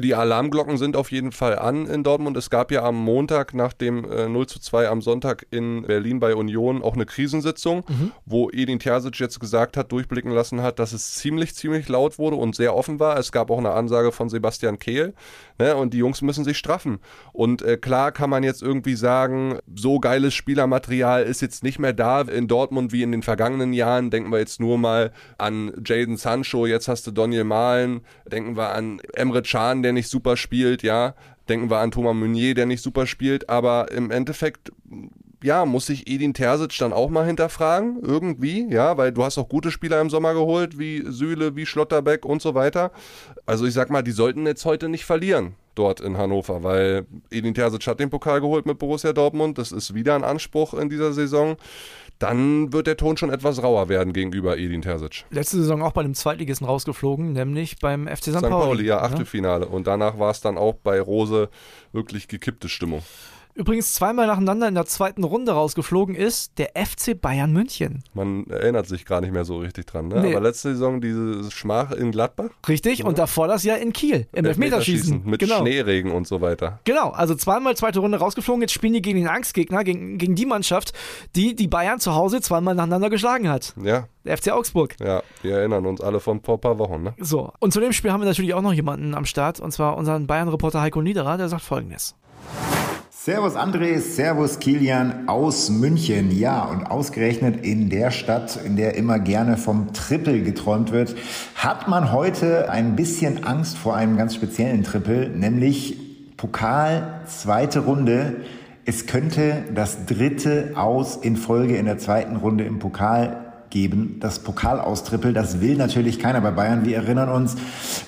Die 0.01 0.15
Alarmglocken 0.15 0.77
sind 0.77 0.95
auf 0.95 1.11
jeden 1.11 1.31
Fall 1.31 1.57
an 1.57 1.85
in 1.87 2.03
Dortmund. 2.03 2.35
Es 2.37 2.49
gab 2.49 2.71
ja 2.71 2.83
am 2.83 2.95
Montag 2.95 3.53
nach 3.53 3.73
dem 3.73 4.03
äh, 4.11 4.27
0 4.27 4.47
zu 4.47 4.59
2 4.59 4.89
am 4.89 5.01
Sonntag 5.01 5.45
in 5.51 5.83
Berlin 5.83 6.19
bei 6.19 6.35
Union 6.35 6.81
auch 6.83 6.95
eine 6.95 7.05
Krisensitzung, 7.05 7.83
Mhm. 7.87 8.11
wo 8.25 8.49
Edin 8.49 8.79
Terzic 8.79 9.19
jetzt 9.19 9.39
gesagt 9.39 9.77
hat, 9.77 9.91
durchblicken 9.91 10.31
lassen 10.31 10.61
hat, 10.61 10.79
dass 10.79 10.91
es 10.93 11.15
ziemlich, 11.15 11.55
ziemlich 11.55 11.87
laut 11.87 12.17
wurde 12.19 12.35
und 12.35 12.55
sehr 12.55 12.75
offen 12.75 12.99
war. 12.99 13.17
Es 13.17 13.31
gab 13.31 13.49
auch 13.51 13.57
eine 13.59 13.71
Ansage 13.71 14.11
von 14.11 14.29
Sebastian 14.29 14.79
Kehl 14.79 15.13
ne, 15.59 15.75
und 15.75 15.93
die 15.93 15.97
Jungs 15.99 16.21
müssen 16.21 16.43
sich 16.43 16.57
straffen. 16.57 16.99
Und 17.31 17.61
äh, 17.61 17.77
klar 17.77 18.11
kann 18.11 18.29
man 18.29 18.43
jetzt 18.43 18.61
irgendwie 18.61 18.95
sagen, 18.95 19.59
so 19.75 19.99
geiles 19.99 20.33
Spielermaterial 20.33 21.23
ist 21.23 21.41
jetzt 21.41 21.63
nicht 21.63 21.79
mehr 21.79 21.93
da 21.93 22.21
in 22.21 22.47
Dortmund 22.47 22.91
wie 22.91 23.03
in 23.03 23.11
den 23.11 23.23
vergangenen 23.23 23.71
Jahren. 23.73 24.09
Denken 24.09 24.31
wir 24.31 24.39
jetzt 24.39 24.59
nur 24.59 24.77
mal 24.77 25.11
an 25.37 25.71
Jaden 25.85 26.17
Sancho, 26.17 26.65
jetzt 26.65 26.87
hast 26.87 27.07
du 27.07 27.11
Daniel 27.11 27.43
Mahlen, 27.43 28.01
denken 28.29 28.57
wir 28.57 28.73
an 28.73 28.99
Emre 29.13 29.41
Can, 29.41 29.83
der 29.85 29.93
nicht 29.93 30.09
super 30.09 30.35
spielt, 30.35 30.81
ja. 30.81 31.13
Denken 31.47 31.69
wir 31.69 31.77
an 31.77 31.91
Thomas 31.91 32.15
Meunier, 32.15 32.55
der 32.55 32.65
nicht 32.65 32.81
super 32.81 33.05
spielt, 33.05 33.49
aber 33.49 33.91
im 33.91 34.09
Endeffekt 34.09 34.71
ja, 35.43 35.63
muss 35.65 35.85
sich 35.85 36.09
Edin 36.09 36.33
Terzic 36.33 36.75
dann 36.79 36.91
auch 36.91 37.11
mal 37.11 37.23
hinterfragen, 37.23 37.99
irgendwie, 38.01 38.67
ja, 38.67 38.97
weil 38.97 39.11
du 39.11 39.23
hast 39.23 39.37
auch 39.37 39.47
gute 39.47 39.69
Spieler 39.69 40.01
im 40.01 40.09
Sommer 40.09 40.33
geholt, 40.33 40.79
wie 40.79 41.03
Süle, 41.05 41.55
wie 41.55 41.67
Schlotterbeck 41.67 42.25
und 42.25 42.41
so 42.41 42.55
weiter. 42.55 42.91
Also 43.45 43.67
ich 43.67 43.75
sag 43.75 43.91
mal, 43.91 44.01
die 44.01 44.11
sollten 44.11 44.47
jetzt 44.47 44.65
heute 44.65 44.89
nicht 44.89 45.05
verlieren 45.05 45.53
dort 45.75 45.99
in 45.99 46.17
Hannover, 46.17 46.63
weil 46.63 47.05
Edin 47.29 47.53
Terzic 47.53 47.85
hat 47.85 47.99
den 47.99 48.09
Pokal 48.09 48.41
geholt 48.41 48.65
mit 48.65 48.79
Borussia 48.79 49.13
Dortmund, 49.13 49.59
das 49.59 49.71
ist 49.71 49.93
wieder 49.93 50.15
ein 50.15 50.23
Anspruch 50.23 50.73
in 50.73 50.89
dieser 50.89 51.13
Saison. 51.13 51.57
Dann 52.19 52.71
wird 52.71 52.87
der 52.87 52.95
Ton 52.95 53.17
schon 53.17 53.29
etwas 53.29 53.61
rauer 53.61 53.89
werden 53.89 54.13
gegenüber 54.13 54.57
Edin 54.57 54.81
Terzic. 54.81 55.25
Letzte 55.31 55.57
Saison 55.57 55.81
auch 55.81 55.91
bei 55.91 56.01
einem 56.01 56.13
Zweitligisten 56.13 56.65
rausgeflogen, 56.65 57.33
nämlich 57.33 57.79
beim 57.79 58.07
FC 58.07 58.23
St. 58.25 58.31
St. 58.37 58.41
Pauli. 58.41 58.49
Pauli, 58.49 58.85
ja, 58.85 59.01
Achtelfinale. 59.01 59.67
Und 59.67 59.87
danach 59.87 60.17
war 60.17 60.31
es 60.31 60.39
dann 60.39 60.57
auch 60.57 60.75
bei 60.75 61.01
Rose 61.01 61.49
wirklich 61.91 62.27
gekippte 62.27 62.69
Stimmung. 62.69 63.03
Übrigens 63.57 63.93
zweimal 63.93 64.27
nacheinander 64.27 64.67
in 64.67 64.75
der 64.75 64.85
zweiten 64.85 65.23
Runde 65.23 65.53
rausgeflogen 65.53 66.13
ist 66.13 66.57
der 66.57 66.71
FC 66.75 67.19
Bayern 67.19 67.53
München. 67.53 68.03
Man 68.13 68.45
erinnert 68.47 68.85
sich 68.85 69.05
gar 69.05 69.21
nicht 69.21 69.31
mehr 69.31 69.45
so 69.45 69.59
richtig 69.59 69.87
dran. 69.87 70.09
Ne? 70.09 70.19
Nee. 70.19 70.31
Aber 70.35 70.41
letzte 70.41 70.73
Saison 70.73 70.99
diese 70.99 71.49
Schmach 71.51 71.91
in 71.91 72.11
Gladbach. 72.11 72.49
Richtig? 72.67 73.05
Und 73.05 73.17
davor 73.17 73.47
das 73.47 73.63
Jahr 73.63 73.77
in 73.77 73.93
Kiel 73.93 74.27
im 74.33 74.43
Elfmeterschießen. 74.43 75.21
Mit 75.23 75.39
genau. 75.39 75.61
Schneeregen 75.61 76.11
und 76.11 76.27
so 76.27 76.41
weiter. 76.41 76.79
Genau, 76.83 77.11
also 77.11 77.33
zweimal 77.33 77.77
zweite 77.77 77.99
Runde 78.01 78.17
rausgeflogen. 78.17 78.61
Jetzt 78.61 78.73
spielen 78.73 78.91
die 78.91 79.01
gegen 79.01 79.19
den 79.19 79.29
Angstgegner, 79.29 79.85
gegen, 79.85 80.17
gegen 80.17 80.35
die 80.35 80.45
Mannschaft, 80.45 80.91
die 81.37 81.55
die 81.55 81.69
Bayern 81.69 82.01
zu 82.01 82.13
Hause 82.13 82.41
zweimal 82.41 82.75
nacheinander 82.75 83.09
geschlagen 83.09 83.47
hat. 83.47 83.73
Ja, 83.81 84.09
Der 84.25 84.37
FC 84.37 84.51
Augsburg. 84.51 84.97
ja, 84.99 85.23
wir 85.43 85.59
erinnern 85.59 85.85
uns 85.85 86.01
alle 86.01 86.19
von 86.19 86.41
vor 86.41 86.55
ein 86.55 86.61
paar 86.61 86.77
Wochen. 86.77 87.03
Ne? 87.03 87.13
So, 87.19 87.53
und 87.59 87.71
zu 87.71 87.79
dem 87.79 87.93
Spiel 87.93 88.11
haben 88.11 88.19
wir 88.19 88.27
natürlich 88.27 88.53
auch 88.53 88.61
noch 88.61 88.73
jemanden 88.73 89.15
am 89.15 89.23
Start, 89.23 89.61
und 89.61 89.71
zwar 89.71 89.95
unseren 89.95 90.27
Bayern-Reporter 90.27 90.81
Heiko 90.81 91.01
Niederer, 91.01 91.37
der 91.37 91.47
sagt 91.47 91.63
folgendes. 91.63 92.15
Servus 93.25 93.55
André, 93.55 93.97
Servus 93.97 94.59
Kilian 94.59 95.27
aus 95.27 95.71
München. 95.71 96.29
Ja, 96.29 96.63
und 96.65 96.85
ausgerechnet 96.85 97.65
in 97.65 97.89
der 97.89 98.11
Stadt, 98.11 98.59
in 98.63 98.75
der 98.75 98.93
immer 98.97 99.17
gerne 99.17 99.57
vom 99.57 99.93
Triple 99.93 100.43
geträumt 100.43 100.91
wird, 100.91 101.15
hat 101.55 101.87
man 101.87 102.11
heute 102.11 102.69
ein 102.69 102.95
bisschen 102.95 103.43
Angst 103.43 103.79
vor 103.79 103.95
einem 103.95 104.15
ganz 104.15 104.35
speziellen 104.35 104.83
Triple, 104.83 105.29
nämlich 105.29 105.97
Pokal, 106.37 107.21
zweite 107.25 107.79
Runde. 107.79 108.35
Es 108.85 109.07
könnte 109.07 109.63
das 109.73 110.05
dritte 110.05 110.73
Aus 110.75 111.15
in 111.15 111.35
Folge 111.35 111.77
in 111.77 111.85
der 111.87 111.97
zweiten 111.97 112.35
Runde 112.35 112.65
im 112.65 112.77
Pokal 112.77 113.44
geben. 113.75 114.15
Das 114.21 114.39
Pokalaustrippel, 114.39 115.33
das 115.33 115.59
will 115.59 115.75
natürlich 115.75 116.17
keiner 116.17 116.39
bei 116.39 116.51
Bayern. 116.51 116.85
Wir 116.85 116.95
erinnern 116.95 117.27
uns, 117.27 117.55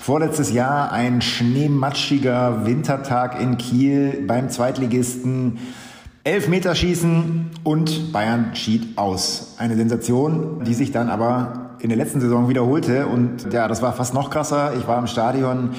vorletztes 0.00 0.50
Jahr 0.50 0.92
ein 0.92 1.20
schneematschiger 1.20 2.64
Wintertag 2.64 3.38
in 3.38 3.58
Kiel 3.58 4.24
beim 4.26 4.48
Zweitligisten. 4.48 5.58
Elfmeterschießen 6.24 7.50
und 7.64 8.12
Bayern 8.12 8.54
schied 8.54 8.96
aus. 8.96 9.56
Eine 9.58 9.76
Sensation, 9.76 10.64
die 10.64 10.72
sich 10.72 10.90
dann 10.90 11.10
aber 11.10 11.67
in 11.80 11.88
der 11.90 11.98
letzten 11.98 12.20
Saison 12.20 12.48
wiederholte. 12.48 13.06
Und 13.06 13.52
ja, 13.52 13.68
das 13.68 13.82
war 13.82 13.92
fast 13.92 14.14
noch 14.14 14.30
krasser. 14.30 14.72
Ich 14.78 14.86
war 14.88 14.98
im 14.98 15.06
Stadion 15.06 15.70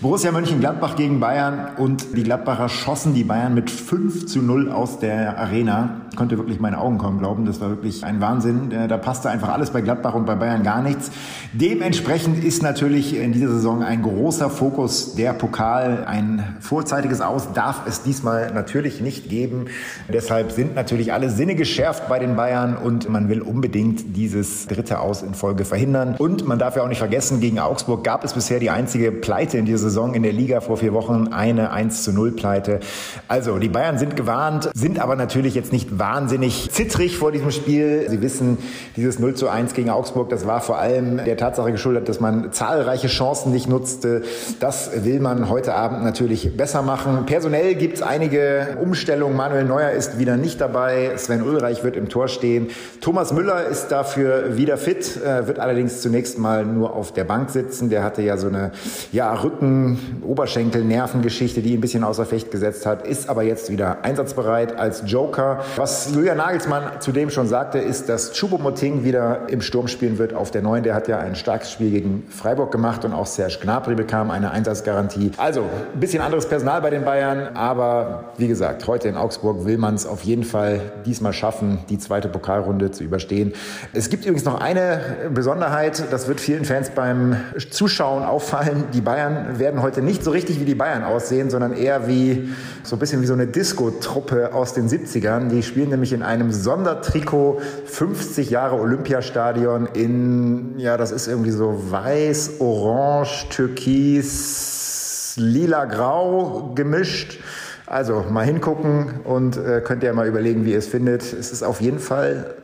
Borussia 0.00 0.32
Mönchengladbach 0.32 0.96
gegen 0.96 1.20
Bayern 1.20 1.68
und 1.76 2.16
die 2.16 2.22
Gladbacher 2.22 2.68
schossen 2.68 3.14
die 3.14 3.24
Bayern 3.24 3.54
mit 3.54 3.70
5 3.70 4.26
zu 4.26 4.42
0 4.42 4.70
aus 4.70 4.98
der 4.98 5.38
Arena. 5.38 6.00
Ich 6.10 6.16
konnte 6.16 6.38
wirklich 6.38 6.60
meine 6.60 6.78
Augen 6.78 6.98
kaum 6.98 7.18
glauben. 7.18 7.44
Das 7.46 7.60
war 7.60 7.68
wirklich 7.68 8.04
ein 8.04 8.20
Wahnsinn. 8.20 8.72
Äh, 8.72 8.88
Da 8.88 8.96
passte 8.96 9.30
einfach 9.30 9.50
alles 9.50 9.70
bei 9.70 9.80
Gladbach 9.80 10.14
und 10.14 10.26
bei 10.26 10.34
Bayern 10.34 10.62
gar 10.62 10.82
nichts. 10.82 11.10
Dementsprechend 11.52 12.42
ist 12.42 12.62
natürlich 12.62 13.16
in 13.16 13.32
dieser 13.32 13.48
Saison 13.48 13.82
ein 13.82 14.02
großer 14.02 14.50
Fokus 14.50 15.14
der 15.14 15.32
Pokal. 15.32 16.04
Ein 16.06 16.56
vorzeitiges 16.60 17.20
Aus 17.20 17.52
darf 17.52 17.86
es 17.86 18.02
diesmal 18.02 18.52
natürlich 18.52 19.00
nicht 19.00 19.28
geben. 19.28 19.66
Deshalb 20.12 20.52
sind 20.52 20.74
natürlich 20.74 21.12
alle 21.12 21.30
Sinne 21.30 21.54
geschärft 21.54 22.08
bei 22.08 22.18
den 22.18 22.34
Bayern 22.36 22.76
und 22.76 23.08
man 23.08 23.28
will 23.28 23.42
unbedingt 23.42 24.16
dieses 24.16 24.66
dritte 24.66 25.00
Aus 25.00 25.22
in 25.22 25.34
Folge 25.36 25.64
verhindern. 25.64 26.16
Und 26.18 26.46
man 26.46 26.58
darf 26.58 26.74
ja 26.76 26.82
auch 26.82 26.88
nicht 26.88 26.98
vergessen, 26.98 27.40
gegen 27.40 27.58
Augsburg 27.58 28.02
gab 28.02 28.24
es 28.24 28.32
bisher 28.32 28.58
die 28.58 28.70
einzige 28.70 29.12
Pleite 29.12 29.58
in 29.58 29.64
dieser 29.64 29.78
Saison 29.78 30.14
in 30.14 30.22
der 30.22 30.32
Liga 30.32 30.60
vor 30.60 30.76
vier 30.76 30.92
Wochen, 30.92 31.28
eine 31.28 31.70
1 31.70 32.02
zu 32.02 32.12
0 32.12 32.32
Pleite. 32.32 32.80
Also 33.28 33.58
die 33.58 33.68
Bayern 33.68 33.98
sind 33.98 34.16
gewarnt, 34.16 34.70
sind 34.74 34.98
aber 34.98 35.16
natürlich 35.16 35.54
jetzt 35.54 35.72
nicht 35.72 35.98
wahnsinnig 35.98 36.70
zittrig 36.72 37.18
vor 37.18 37.32
diesem 37.32 37.50
Spiel. 37.50 38.06
Sie 38.08 38.22
wissen, 38.22 38.58
dieses 38.96 39.18
0 39.18 39.34
zu 39.34 39.48
1 39.48 39.74
gegen 39.74 39.90
Augsburg, 39.90 40.28
das 40.30 40.46
war 40.46 40.60
vor 40.60 40.78
allem 40.78 41.18
der 41.24 41.36
Tatsache 41.36 41.72
geschuldet, 41.72 42.08
dass 42.08 42.20
man 42.20 42.52
zahlreiche 42.52 43.08
Chancen 43.08 43.52
nicht 43.52 43.68
nutzte. 43.68 44.22
Das 44.60 45.04
will 45.04 45.20
man 45.20 45.48
heute 45.48 45.74
Abend 45.74 46.02
natürlich 46.02 46.56
besser 46.56 46.82
machen. 46.82 47.26
Personell 47.26 47.74
gibt 47.74 47.96
es 47.96 48.02
einige 48.02 48.78
Umstellungen. 48.82 49.36
Manuel 49.36 49.64
Neuer 49.64 49.90
ist 49.90 50.18
wieder 50.18 50.36
nicht 50.36 50.60
dabei. 50.60 51.12
Sven 51.16 51.42
Ulreich 51.42 51.84
wird 51.84 51.96
im 51.96 52.08
Tor 52.08 52.28
stehen. 52.28 52.68
Thomas 53.00 53.32
Müller 53.32 53.66
ist 53.66 53.88
dafür 53.88 54.56
wieder 54.56 54.76
fit, 54.78 55.20
äh, 55.26 55.46
wird 55.46 55.58
allerdings 55.58 56.00
zunächst 56.00 56.38
mal 56.38 56.64
nur 56.64 56.94
auf 56.94 57.12
der 57.12 57.24
Bank 57.24 57.50
sitzen. 57.50 57.90
Der 57.90 58.04
hatte 58.04 58.22
ja 58.22 58.36
so 58.36 58.46
eine 58.46 58.70
ja, 59.12 59.34
Rücken-Oberschenkel-Nervengeschichte, 59.34 61.60
die 61.60 61.72
ihn 61.72 61.78
ein 61.78 61.80
bisschen 61.80 62.04
außer 62.04 62.24
Fecht 62.24 62.50
gesetzt 62.50 62.86
hat, 62.86 63.06
ist 63.06 63.28
aber 63.28 63.42
jetzt 63.42 63.70
wieder 63.70 64.04
einsatzbereit 64.04 64.78
als 64.78 65.02
Joker. 65.06 65.60
Was 65.76 66.14
Julian 66.14 66.38
Nagelsmann 66.38 66.84
zudem 67.00 67.30
schon 67.30 67.48
sagte, 67.48 67.78
ist, 67.78 68.08
dass 68.08 68.32
Choupo-Moting 68.38 69.04
wieder 69.04 69.48
im 69.48 69.60
Sturm 69.60 69.88
spielen 69.88 70.18
wird 70.18 70.34
auf 70.34 70.50
der 70.50 70.62
Neuen. 70.62 70.84
Der 70.84 70.94
hat 70.94 71.08
ja 71.08 71.18
ein 71.18 71.34
starkes 71.34 71.72
Spiel 71.72 71.90
gegen 71.90 72.24
Freiburg 72.28 72.70
gemacht 72.70 73.04
und 73.04 73.12
auch 73.12 73.26
Serge 73.26 73.58
Gnabry 73.60 73.96
bekam 73.96 74.30
eine 74.30 74.52
Einsatzgarantie. 74.52 75.32
Also 75.36 75.62
ein 75.62 76.00
bisschen 76.00 76.22
anderes 76.22 76.48
Personal 76.48 76.80
bei 76.80 76.90
den 76.90 77.04
Bayern, 77.04 77.48
aber 77.54 78.32
wie 78.38 78.48
gesagt, 78.48 78.86
heute 78.86 79.08
in 79.08 79.16
Augsburg 79.16 79.64
will 79.64 79.78
man 79.78 79.94
es 79.94 80.06
auf 80.06 80.22
jeden 80.22 80.44
Fall 80.44 80.80
diesmal 81.04 81.32
schaffen, 81.32 81.78
die 81.88 81.98
zweite 81.98 82.28
Pokalrunde 82.28 82.90
zu 82.90 83.04
überstehen. 83.04 83.54
Es 83.92 84.10
gibt 84.10 84.24
übrigens 84.24 84.44
noch 84.44 84.60
eine 84.60 85.15
Besonderheit, 85.32 86.04
das 86.10 86.28
wird 86.28 86.40
vielen 86.40 86.64
Fans 86.64 86.90
beim 86.90 87.36
Zuschauen 87.70 88.24
auffallen. 88.24 88.84
Die 88.92 89.00
Bayern 89.00 89.58
werden 89.58 89.82
heute 89.82 90.02
nicht 90.02 90.22
so 90.22 90.30
richtig 90.30 90.60
wie 90.60 90.64
die 90.64 90.74
Bayern 90.74 91.04
aussehen, 91.04 91.50
sondern 91.50 91.72
eher 91.72 92.08
wie 92.08 92.50
so 92.82 92.96
ein 92.96 92.98
bisschen 92.98 93.22
wie 93.22 93.26
so 93.26 93.32
eine 93.32 93.46
Disco-Truppe 93.46 94.54
aus 94.54 94.74
den 94.74 94.88
70ern. 94.88 95.48
Die 95.48 95.62
spielen 95.62 95.90
nämlich 95.90 96.12
in 96.12 96.22
einem 96.22 96.52
Sondertrikot 96.52 97.60
50 97.86 98.50
Jahre 98.50 98.78
Olympiastadion 98.78 99.86
in, 99.86 100.78
ja, 100.78 100.96
das 100.96 101.12
ist 101.12 101.28
irgendwie 101.28 101.50
so 101.50 101.90
weiß, 101.90 102.60
orange, 102.60 103.48
türkis, 103.50 105.34
lila-grau 105.36 106.72
gemischt. 106.74 107.40
Also 107.86 108.24
mal 108.30 108.44
hingucken 108.44 109.20
und 109.22 109.56
äh, 109.56 109.80
könnt 109.80 110.02
ihr 110.02 110.12
mal 110.12 110.26
überlegen, 110.26 110.64
wie 110.64 110.72
ihr 110.72 110.78
es 110.78 110.88
findet. 110.88 111.22
Es 111.22 111.52
ist 111.52 111.62
auf 111.62 111.80
jeden 111.80 112.00
Fall 112.00 112.56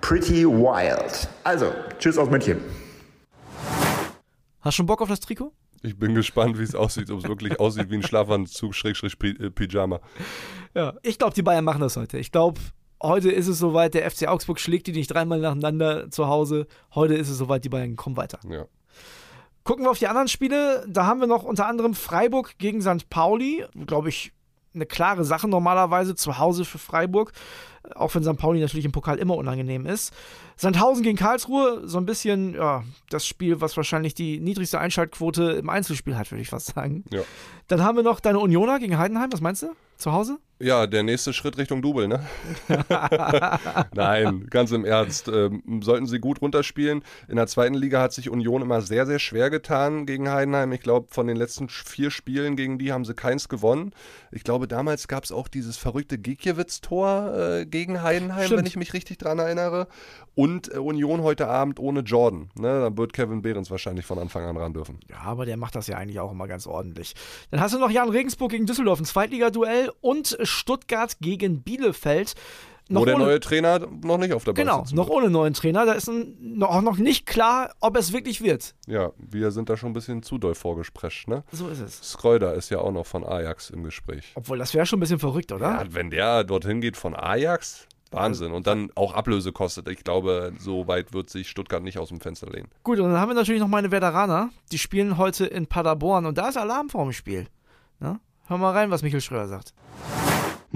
pretty 0.00 0.44
wild. 0.46 1.28
Also, 1.44 1.72
tschüss 1.98 2.18
aus 2.18 2.30
München. 2.30 2.60
Hast 4.60 4.74
du 4.74 4.76
schon 4.78 4.86
Bock 4.86 5.02
auf 5.02 5.08
das 5.08 5.20
Trikot? 5.20 5.52
Ich 5.82 5.98
bin 5.98 6.14
gespannt, 6.14 6.58
wie 6.58 6.62
es 6.62 6.74
aussieht, 6.74 7.10
ob 7.10 7.18
es 7.18 7.28
wirklich 7.28 7.60
aussieht 7.60 7.90
wie 7.90 7.96
ein 7.96 8.02
Schlafanzug, 8.02 8.74
Schrägstrich 8.74 9.14
äh, 9.22 9.50
Pyjama. 9.50 10.00
Ja. 10.74 10.94
Ich 11.02 11.18
glaube, 11.18 11.34
die 11.34 11.42
Bayern 11.42 11.64
machen 11.64 11.82
das 11.82 11.96
heute. 11.96 12.18
Ich 12.18 12.32
glaube, 12.32 12.60
heute 13.02 13.30
ist 13.30 13.48
es 13.48 13.58
soweit, 13.58 13.92
der 13.92 14.10
FC 14.10 14.26
Augsburg 14.26 14.58
schlägt 14.58 14.86
die 14.86 14.92
nicht 14.92 15.08
dreimal 15.08 15.40
nacheinander 15.40 16.10
zu 16.10 16.26
Hause. 16.26 16.66
Heute 16.94 17.14
ist 17.14 17.28
es 17.28 17.36
soweit, 17.36 17.64
die 17.64 17.68
Bayern 17.68 17.96
kommen 17.96 18.16
weiter. 18.16 18.38
Ja. 18.48 18.64
Gucken 19.64 19.84
wir 19.84 19.90
auf 19.90 19.98
die 19.98 20.08
anderen 20.08 20.28
Spiele. 20.28 20.86
Da 20.88 21.04
haben 21.06 21.20
wir 21.20 21.26
noch 21.26 21.42
unter 21.42 21.66
anderem 21.66 21.94
Freiburg 21.94 22.56
gegen 22.58 22.80
St. 22.80 23.10
Pauli. 23.10 23.64
Glaube 23.86 24.08
ich, 24.08 24.32
eine 24.74 24.86
klare 24.86 25.24
Sache 25.24 25.48
normalerweise 25.48 26.14
zu 26.14 26.38
Hause 26.38 26.64
für 26.64 26.78
Freiburg. 26.78 27.32
Auch 27.94 28.14
wenn 28.14 28.24
St. 28.24 28.36
Pauli 28.38 28.60
natürlich 28.60 28.86
im 28.86 28.92
Pokal 28.92 29.18
immer 29.18 29.36
unangenehm 29.36 29.84
ist. 29.84 30.14
Sandhausen 30.56 31.02
gegen 31.02 31.18
Karlsruhe, 31.18 31.82
so 31.86 31.98
ein 31.98 32.06
bisschen, 32.06 32.54
ja, 32.54 32.82
das 33.10 33.26
Spiel, 33.26 33.60
was 33.60 33.76
wahrscheinlich 33.76 34.14
die 34.14 34.40
niedrigste 34.40 34.78
Einschaltquote 34.78 35.52
im 35.52 35.68
Einzelspiel 35.68 36.16
hat, 36.16 36.30
würde 36.30 36.40
ich 36.40 36.48
fast 36.48 36.74
sagen. 36.74 37.04
Ja. 37.12 37.20
Dann 37.68 37.82
haben 37.82 37.96
wir 37.96 38.02
noch 38.02 38.20
deine 38.20 38.38
Unioner 38.38 38.78
gegen 38.78 38.96
Heidenheim. 38.98 39.30
Was 39.32 39.42
meinst 39.42 39.62
du? 39.62 39.74
Zu 39.98 40.12
Hause? 40.12 40.38
Ja, 40.60 40.86
der 40.86 41.02
nächste 41.02 41.32
Schritt 41.32 41.58
Richtung 41.58 41.82
Double, 41.82 42.06
ne? 42.06 42.24
Nein, 43.94 44.46
ganz 44.50 44.70
im 44.70 44.84
Ernst. 44.84 45.26
Ähm, 45.26 45.82
sollten 45.82 46.06
sie 46.06 46.20
gut 46.20 46.40
runterspielen. 46.40 47.02
In 47.28 47.36
der 47.36 47.48
zweiten 47.48 47.74
Liga 47.74 48.00
hat 48.00 48.12
sich 48.12 48.30
Union 48.30 48.62
immer 48.62 48.80
sehr, 48.80 49.04
sehr 49.04 49.18
schwer 49.18 49.50
getan 49.50 50.06
gegen 50.06 50.30
Heidenheim. 50.30 50.72
Ich 50.72 50.80
glaube, 50.80 51.08
von 51.10 51.26
den 51.26 51.36
letzten 51.36 51.68
vier 51.68 52.12
Spielen 52.12 52.54
gegen 52.54 52.78
die 52.78 52.92
haben 52.92 53.04
sie 53.04 53.14
keins 53.14 53.48
gewonnen. 53.48 53.92
Ich 54.30 54.44
glaube, 54.44 54.68
damals 54.68 55.08
gab 55.08 55.24
es 55.24 55.32
auch 55.32 55.48
dieses 55.48 55.76
verrückte 55.76 56.18
Gikiewicz-Tor 56.18 57.34
äh, 57.36 57.66
gegen 57.66 58.02
Heidenheim, 58.02 58.46
Stimmt. 58.46 58.60
wenn 58.60 58.66
ich 58.66 58.76
mich 58.76 58.92
richtig 58.92 59.18
dran 59.18 59.40
erinnere. 59.40 59.88
Und 60.36 60.72
äh, 60.72 60.78
Union 60.78 61.22
heute 61.22 61.48
Abend 61.48 61.80
ohne 61.80 62.00
Jordan. 62.00 62.50
Ne? 62.56 62.80
Dann 62.80 62.96
wird 62.96 63.12
Kevin 63.12 63.42
Behrens 63.42 63.72
wahrscheinlich 63.72 64.06
von 64.06 64.20
Anfang 64.20 64.44
an 64.44 64.56
ran 64.56 64.72
dürfen. 64.72 65.00
Ja, 65.08 65.18
aber 65.24 65.46
der 65.46 65.56
macht 65.56 65.74
das 65.74 65.88
ja 65.88 65.96
eigentlich 65.96 66.20
auch 66.20 66.30
immer 66.30 66.46
ganz 66.46 66.66
ordentlich. 66.66 67.14
Dann 67.50 67.60
hast 67.60 67.74
du 67.74 67.78
noch 67.78 67.90
Jan 67.90 68.08
Regensburg 68.08 68.52
gegen 68.52 68.66
Düsseldorf, 68.66 69.00
ein 69.00 69.04
Zweitligaduell 69.04 69.92
und 70.00 70.36
Stuttgart 70.46 71.16
gegen 71.20 71.62
Bielefeld. 71.62 72.34
Noch 72.90 73.00
Wo 73.00 73.04
der 73.06 73.14
ohne- 73.14 73.24
neue 73.24 73.40
Trainer 73.40 73.78
noch 74.02 74.18
nicht 74.18 74.34
auf 74.34 74.44
der 74.44 74.52
Bank 74.52 74.58
Genau, 74.68 74.80
sitzen 74.82 74.96
noch 74.96 75.08
ohne 75.08 75.30
neuen 75.30 75.54
Trainer. 75.54 75.86
Da 75.86 75.92
ist 75.92 76.06
ein, 76.06 76.62
auch 76.62 76.82
noch 76.82 76.98
nicht 76.98 77.24
klar, 77.24 77.74
ob 77.80 77.96
es 77.96 78.12
wirklich 78.12 78.42
wird. 78.42 78.74
Ja, 78.86 79.12
wir 79.16 79.52
sind 79.52 79.70
da 79.70 79.78
schon 79.78 79.90
ein 79.90 79.94
bisschen 79.94 80.22
zu 80.22 80.36
doll 80.36 80.54
vorgesprescht, 80.54 81.26
ne? 81.26 81.44
So 81.50 81.68
ist 81.68 81.80
es. 81.80 82.12
Schreuder 82.12 82.52
ist 82.52 82.68
ja 82.68 82.80
auch 82.80 82.92
noch 82.92 83.06
von 83.06 83.24
Ajax 83.24 83.70
im 83.70 83.84
Gespräch. 83.84 84.32
Obwohl, 84.34 84.58
das 84.58 84.74
wäre 84.74 84.84
schon 84.84 84.98
ein 84.98 85.00
bisschen 85.00 85.18
verrückt, 85.18 85.50
oder? 85.50 85.66
Ja, 85.70 85.84
wenn 85.94 86.10
der 86.10 86.44
dorthin 86.44 86.82
geht 86.82 86.98
von 86.98 87.16
Ajax, 87.16 87.86
Wahnsinn. 88.10 88.52
Und 88.52 88.66
dann 88.66 88.90
auch 88.96 89.14
Ablöse 89.14 89.50
kostet. 89.50 89.88
Ich 89.88 90.04
glaube, 90.04 90.52
so 90.58 90.86
weit 90.86 91.14
wird 91.14 91.30
sich 91.30 91.48
Stuttgart 91.48 91.82
nicht 91.82 91.98
aus 91.98 92.10
dem 92.10 92.20
Fenster 92.20 92.48
lehnen. 92.50 92.68
Gut, 92.82 92.98
und 93.00 93.10
dann 93.10 93.18
haben 93.18 93.30
wir 93.30 93.34
natürlich 93.34 93.62
noch 93.62 93.66
meine 93.68 93.90
Veteraner. 93.92 94.50
Die 94.72 94.78
spielen 94.78 95.16
heute 95.16 95.46
in 95.46 95.66
Paderborn 95.66 96.26
und 96.26 96.36
da 96.36 96.50
ist 96.50 96.58
Alarm 96.58 96.90
vor 96.90 97.02
dem 97.04 97.12
Spiel. 97.14 97.46
Na? 97.98 98.20
Hör 98.46 98.58
mal 98.58 98.72
rein, 98.72 98.90
was 98.90 99.02
Michael 99.02 99.22
Schröder 99.22 99.48
sagt. 99.48 99.72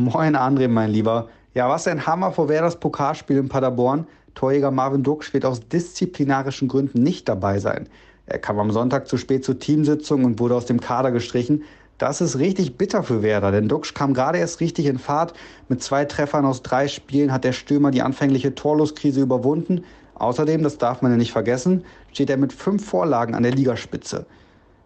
Moin 0.00 0.36
André, 0.36 0.68
mein 0.68 0.92
Lieber. 0.92 1.28
Ja, 1.54 1.68
was 1.68 1.88
ein 1.88 2.06
Hammer 2.06 2.30
vor 2.30 2.48
Werders 2.48 2.78
Pokalspiel 2.78 3.36
in 3.36 3.48
Paderborn. 3.48 4.06
Torjäger 4.36 4.70
Marvin 4.70 5.02
Duksch 5.02 5.34
wird 5.34 5.44
aus 5.44 5.66
disziplinarischen 5.68 6.68
Gründen 6.68 7.02
nicht 7.02 7.28
dabei 7.28 7.58
sein. 7.58 7.88
Er 8.26 8.38
kam 8.38 8.60
am 8.60 8.70
Sonntag 8.70 9.08
zu 9.08 9.16
spät 9.16 9.44
zur 9.44 9.58
Teamsitzung 9.58 10.24
und 10.24 10.38
wurde 10.38 10.54
aus 10.54 10.66
dem 10.66 10.80
Kader 10.80 11.10
gestrichen. 11.10 11.64
Das 11.98 12.20
ist 12.20 12.38
richtig 12.38 12.78
bitter 12.78 13.02
für 13.02 13.24
Werder, 13.24 13.50
denn 13.50 13.66
Duksch 13.66 13.92
kam 13.92 14.14
gerade 14.14 14.38
erst 14.38 14.60
richtig 14.60 14.86
in 14.86 15.00
Fahrt. 15.00 15.32
Mit 15.68 15.82
zwei 15.82 16.04
Treffern 16.04 16.44
aus 16.44 16.62
drei 16.62 16.86
Spielen 16.86 17.32
hat 17.32 17.42
der 17.42 17.50
Stürmer 17.50 17.90
die 17.90 18.02
anfängliche 18.02 18.54
Torloskrise 18.54 19.20
überwunden. 19.20 19.82
Außerdem, 20.14 20.62
das 20.62 20.78
darf 20.78 21.02
man 21.02 21.10
ja 21.10 21.16
nicht 21.16 21.32
vergessen, 21.32 21.84
steht 22.12 22.30
er 22.30 22.36
mit 22.36 22.52
fünf 22.52 22.86
Vorlagen 22.86 23.34
an 23.34 23.42
der 23.42 23.50
Ligaspitze. 23.50 24.26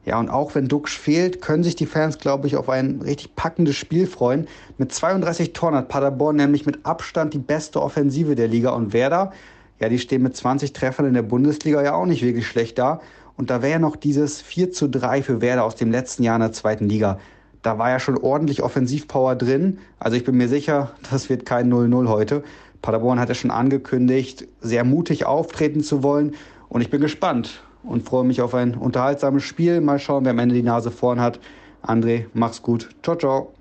Ja, 0.04 0.18
und 0.18 0.30
auch 0.30 0.54
wenn 0.56 0.66
Duxch 0.66 0.98
fehlt, 0.98 1.40
können 1.40 1.62
sich 1.62 1.76
die 1.76 1.86
Fans, 1.86 2.18
glaube 2.18 2.48
ich, 2.48 2.56
auf 2.56 2.68
ein 2.68 3.00
richtig 3.02 3.36
packendes 3.36 3.76
Spiel 3.76 4.08
freuen. 4.08 4.48
Mit 4.76 4.92
32 4.92 5.52
Toren 5.52 5.76
hat 5.76 5.88
Paderborn 5.88 6.36
nämlich 6.36 6.66
mit 6.66 6.84
Abstand 6.84 7.34
die 7.34 7.38
beste 7.38 7.80
Offensive 7.80 8.34
der 8.34 8.48
Liga 8.48 8.70
und 8.70 8.92
Werder, 8.92 9.32
ja, 9.82 9.88
die 9.88 9.98
stehen 9.98 10.22
mit 10.22 10.36
20 10.36 10.72
Treffern 10.72 11.06
in 11.06 11.14
der 11.14 11.22
Bundesliga 11.22 11.82
ja 11.82 11.94
auch 11.94 12.06
nicht 12.06 12.22
wirklich 12.22 12.46
schlecht 12.46 12.78
da. 12.78 13.00
Und 13.36 13.50
da 13.50 13.62
wäre 13.62 13.72
ja 13.72 13.78
noch 13.80 13.96
dieses 13.96 14.40
4 14.40 14.70
zu 14.70 14.88
3 14.88 15.22
für 15.22 15.40
Werder 15.40 15.64
aus 15.64 15.74
dem 15.74 15.90
letzten 15.90 16.22
Jahr 16.22 16.36
in 16.36 16.42
der 16.42 16.52
zweiten 16.52 16.88
Liga. 16.88 17.18
Da 17.62 17.78
war 17.78 17.90
ja 17.90 17.98
schon 17.98 18.16
ordentlich 18.16 18.62
Offensivpower 18.62 19.34
drin. 19.34 19.78
Also 19.98 20.16
ich 20.16 20.22
bin 20.22 20.36
mir 20.36 20.48
sicher, 20.48 20.92
das 21.10 21.28
wird 21.28 21.46
kein 21.46 21.72
0-0 21.72 22.08
heute. 22.08 22.44
Paderborn 22.80 23.18
hat 23.18 23.28
ja 23.28 23.34
schon 23.34 23.50
angekündigt, 23.50 24.46
sehr 24.60 24.84
mutig 24.84 25.26
auftreten 25.26 25.82
zu 25.82 26.04
wollen. 26.04 26.36
Und 26.68 26.80
ich 26.80 26.90
bin 26.90 27.00
gespannt 27.00 27.62
und 27.82 28.06
freue 28.06 28.24
mich 28.24 28.40
auf 28.40 28.54
ein 28.54 28.74
unterhaltsames 28.74 29.44
Spiel. 29.44 29.80
Mal 29.80 29.98
schauen, 29.98 30.24
wer 30.24 30.30
am 30.30 30.38
Ende 30.38 30.54
die 30.54 30.62
Nase 30.62 30.90
vorn 30.90 31.20
hat. 31.20 31.40
André, 31.82 32.26
mach's 32.34 32.62
gut. 32.62 32.88
Ciao, 33.02 33.16
ciao. 33.16 33.54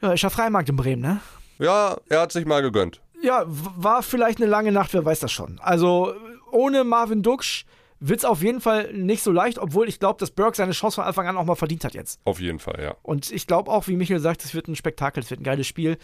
Ja, 0.00 0.12
ist 0.12 0.22
ja 0.22 0.30
Freimarkt 0.30 0.68
in 0.68 0.76
Bremen, 0.76 1.02
ne? 1.02 1.20
Ja, 1.58 1.96
er 2.08 2.22
hat 2.22 2.32
sich 2.32 2.44
mal 2.44 2.60
gegönnt. 2.60 3.00
Ja, 3.22 3.44
war 3.46 4.02
vielleicht 4.02 4.38
eine 4.38 4.50
lange 4.50 4.72
Nacht, 4.72 4.92
wer 4.94 5.04
weiß 5.04 5.20
das 5.20 5.30
schon. 5.30 5.60
Also 5.62 6.12
ohne 6.50 6.82
Marvin 6.82 7.22
Duksch 7.22 7.64
wird 8.00 8.18
es 8.18 8.24
auf 8.24 8.42
jeden 8.42 8.60
Fall 8.60 8.92
nicht 8.92 9.22
so 9.22 9.30
leicht, 9.30 9.58
obwohl 9.58 9.88
ich 9.88 10.00
glaube, 10.00 10.18
dass 10.18 10.32
Burke 10.32 10.56
seine 10.56 10.72
Chance 10.72 10.96
von 10.96 11.04
Anfang 11.04 11.28
an 11.28 11.36
auch 11.36 11.44
mal 11.44 11.54
verdient 11.54 11.84
hat 11.84 11.94
jetzt. 11.94 12.20
Auf 12.24 12.40
jeden 12.40 12.58
Fall, 12.58 12.82
ja. 12.82 12.96
Und 13.02 13.30
ich 13.30 13.46
glaube 13.46 13.70
auch, 13.70 13.86
wie 13.86 13.94
Michael 13.94 14.18
sagt, 14.18 14.44
es 14.44 14.54
wird 14.54 14.66
ein 14.66 14.74
Spektakel, 14.74 15.22
es 15.22 15.30
wird 15.30 15.40
ein 15.40 15.44
geiles 15.44 15.68
Spiel. 15.68 15.98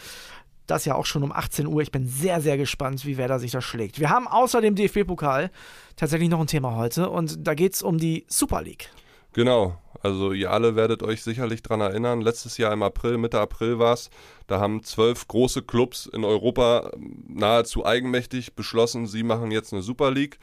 Das 0.69 0.85
ja 0.85 0.95
auch 0.95 1.07
schon 1.07 1.25
um 1.25 1.33
18 1.33 1.67
Uhr. 1.67 1.83
Ich 1.83 1.91
bin 1.91 2.07
sehr, 2.07 2.41
sehr 2.41 2.57
gespannt, 2.57 3.05
wie 3.05 3.17
Werder 3.17 3.41
sich 3.41 3.51
da 3.51 3.61
schlägt. 3.61 3.99
Wir 3.99 4.11
haben 4.11 4.29
außer 4.29 4.61
dem 4.61 4.75
DFB-Pokal 4.75 5.51
tatsächlich 5.97 6.29
noch 6.29 6.41
ein 6.41 6.47
Thema 6.47 6.77
heute 6.77 7.09
und 7.09 7.47
da 7.47 7.55
geht 7.55 7.75
es 7.75 7.83
um 7.83 7.99
die 7.99 8.27
Super 8.29 8.63
League. 8.63 8.91
Genau. 9.33 9.79
Also 10.03 10.33
ihr 10.33 10.51
alle 10.51 10.77
werdet 10.77 11.03
euch 11.03 11.23
sicherlich 11.23 11.63
dran 11.63 11.81
erinnern. 11.81 12.21
Letztes 12.21 12.59
Jahr 12.59 12.73
im 12.73 12.83
April, 12.83 13.19
Mitte 13.19 13.41
April 13.41 13.79
war 13.79 13.95
es, 13.95 14.11
da 14.47 14.61
haben 14.61 14.83
zwölf 14.85 15.27
große 15.27 15.63
Clubs 15.63 16.07
in 16.07 16.25
Europa 16.25 16.93
nahezu 17.27 17.85
eigenmächtig 17.85 18.55
beschlossen, 18.55 19.07
sie 19.07 19.23
machen 19.23 19.51
jetzt 19.51 19.73
eine 19.73 19.83
Super 19.83 20.11
League. 20.11 20.39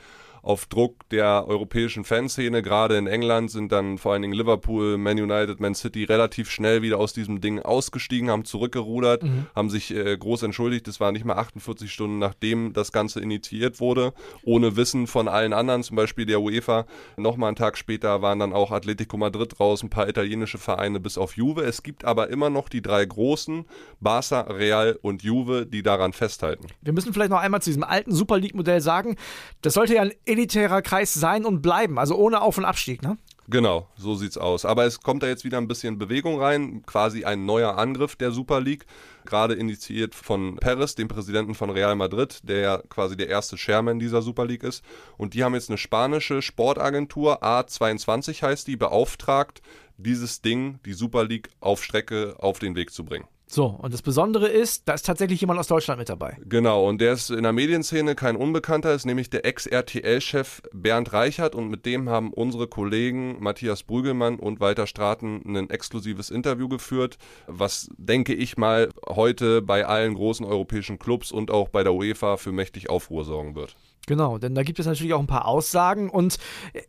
Auf 0.46 0.68
Druck 0.68 1.10
der 1.10 1.46
europäischen 1.48 2.04
Fanszene, 2.04 2.62
gerade 2.62 2.98
in 2.98 3.08
England, 3.08 3.50
sind 3.50 3.72
dann 3.72 3.98
vor 3.98 4.14
allen 4.14 4.22
Dingen 4.22 4.36
Liverpool, 4.36 4.96
Man 4.96 5.20
United, 5.20 5.60
Man 5.60 5.74
City 5.74 6.04
relativ 6.04 6.52
schnell 6.52 6.84
wieder 6.84 7.00
aus 7.00 7.14
diesem 7.14 7.42
Ding 7.42 7.60
ausgestiegen, 7.60 8.30
haben 8.30 8.46
zurückgerudert, 8.46 9.24
haben 9.56 9.72
sich 9.72 9.90
äh, 9.96 10.16
groß 10.16 10.44
entschuldigt. 10.44 10.88
Das 10.88 11.00
war 11.00 11.12
nicht 11.12 11.26
mal 11.26 11.34
48 11.34 11.92
Stunden, 11.92 12.20
nachdem 12.20 12.74
das 12.74 12.92
Ganze 12.92 13.22
initiiert 13.22 13.80
wurde, 13.80 14.14
ohne 14.44 14.76
Wissen 14.76 15.08
von 15.08 15.28
allen 15.28 15.52
anderen, 15.52 15.82
zum 15.82 15.96
Beispiel 15.96 16.28
der 16.28 16.40
UEFA. 16.40 16.86
Nochmal 17.18 17.48
einen 17.48 17.56
Tag 17.56 17.76
später 17.76 18.22
waren 18.22 18.38
dann 18.38 18.54
auch 18.54 18.70
Atletico 18.72 19.18
Madrid 19.18 19.60
raus, 19.60 19.82
ein 19.82 19.90
paar 19.90 20.08
italienische 20.08 20.60
Vereine 20.60 21.00
bis 21.00 21.18
auf 21.18 21.36
Juve. 21.36 21.64
Es 21.64 21.82
gibt 21.82 22.06
aber 22.06 22.30
immer 22.30 22.52
noch 22.52 22.70
die 22.70 22.84
drei 22.84 23.04
großen, 23.04 23.66
Barca, 24.00 24.42
Real 24.42 25.00
und 25.02 25.24
Juve, 25.24 25.66
die 25.66 25.82
daran 25.82 26.14
festhalten. 26.14 26.68
Wir 26.84 26.94
müssen 26.94 27.14
vielleicht 27.14 27.32
noch 27.32 27.40
einmal 27.40 27.64
zu 27.64 27.72
diesem 27.72 27.84
alten 27.84 28.12
Super 28.12 28.38
League-Modell 28.38 28.82
sagen, 28.82 29.16
das 29.64 29.74
sollte 29.74 29.96
ja 29.96 30.04
ein 30.04 30.12
elitärer 30.36 30.82
Kreis 30.82 31.14
sein 31.14 31.46
und 31.46 31.62
bleiben, 31.62 31.98
also 31.98 32.16
ohne 32.16 32.42
Auf- 32.42 32.58
und 32.58 32.66
Abstieg, 32.66 33.02
ne? 33.02 33.18
Genau, 33.48 33.88
so 33.96 34.16
sieht's 34.16 34.40
aus. 34.40 34.66
Aber 34.66 34.86
es 34.86 35.02
kommt 35.02 35.22
da 35.22 35.28
jetzt 35.28 35.44
wieder 35.44 35.60
ein 35.60 35.68
bisschen 35.68 36.00
Bewegung 36.00 36.42
rein, 36.42 36.82
quasi 36.88 37.26
ein 37.26 37.46
neuer 37.46 37.78
Angriff 37.78 38.16
der 38.16 38.32
Super 38.32 38.60
League, 38.60 38.88
gerade 39.24 39.54
initiiert 39.54 40.16
von 40.16 40.56
Perez, 40.56 40.96
dem 40.96 41.08
Präsidenten 41.08 41.54
von 41.54 41.70
Real 41.70 41.96
Madrid, 41.96 42.40
der 42.44 42.60
ja 42.60 42.78
quasi 42.90 43.16
der 43.16 43.30
erste 43.30 43.56
Chairman 43.56 44.00
dieser 44.00 44.24
Super 44.24 44.46
League 44.46 44.64
ist. 44.64 44.84
Und 45.18 45.36
die 45.36 45.44
haben 45.44 45.54
jetzt 45.54 45.70
eine 45.70 45.78
spanische 45.78 46.42
Sportagentur, 46.42 47.44
A22 47.44 48.42
heißt 48.42 48.68
die, 48.68 48.78
beauftragt, 48.78 49.62
dieses 49.98 50.42
Ding, 50.42 50.80
die 50.84 50.94
Super 50.94 51.24
League, 51.24 51.50
auf 51.60 51.84
Strecke 51.84 52.36
auf 52.40 52.58
den 52.58 52.76
Weg 52.76 52.92
zu 52.92 53.06
bringen. 53.06 53.28
So, 53.48 53.68
und 53.68 53.94
das 53.94 54.02
Besondere 54.02 54.48
ist, 54.48 54.88
da 54.88 54.94
ist 54.94 55.06
tatsächlich 55.06 55.40
jemand 55.40 55.60
aus 55.60 55.68
Deutschland 55.68 56.00
mit 56.00 56.10
dabei. 56.10 56.38
Genau, 56.46 56.88
und 56.88 57.00
der 57.00 57.14
ist 57.14 57.30
in 57.30 57.44
der 57.44 57.54
Medienszene 57.54 58.16
kein 58.16 58.36
Unbekannter, 58.36 58.94
ist 58.94 59.06
nämlich 59.06 59.30
der 59.30 59.46
Ex-RTL-Chef 59.46 60.62
Bernd 60.74 61.14
Reichert 61.14 61.54
und 61.54 61.70
mit 61.70 61.86
dem 61.86 62.10
haben 62.10 62.34
unsere 62.34 62.68
Kollegen 62.68 63.38
Matthias 63.42 63.84
Brügelmann 63.84 64.40
und 64.40 64.60
Walter 64.60 64.88
Straten 64.88 65.44
ein 65.46 65.70
exklusives 65.70 66.32
Interview 66.32 66.68
geführt, 66.68 67.18
was, 67.48 67.90
denke 67.98 68.34
ich 68.34 68.58
mal, 68.58 68.90
heute 69.08 69.62
bei 69.62 69.86
allen 69.86 70.16
großen 70.16 70.46
europäischen 70.46 70.98
Clubs 70.98 71.32
und 71.32 71.52
auch 71.52 71.70
bei 71.70 71.84
der 71.84 71.94
UEFA 71.94 72.38
für 72.38 72.52
mächtig 72.52 72.90
Aufruhr 72.90 73.26
sorgen 73.26 73.56
wird. 73.56 73.76
Genau, 74.08 74.38
denn 74.38 74.56
da 74.56 74.64
gibt 74.64 74.80
es 74.80 74.86
natürlich 74.86 75.14
auch 75.14 75.20
ein 75.20 75.28
paar 75.28 75.48
Aussagen 75.48 76.10
und 76.10 76.38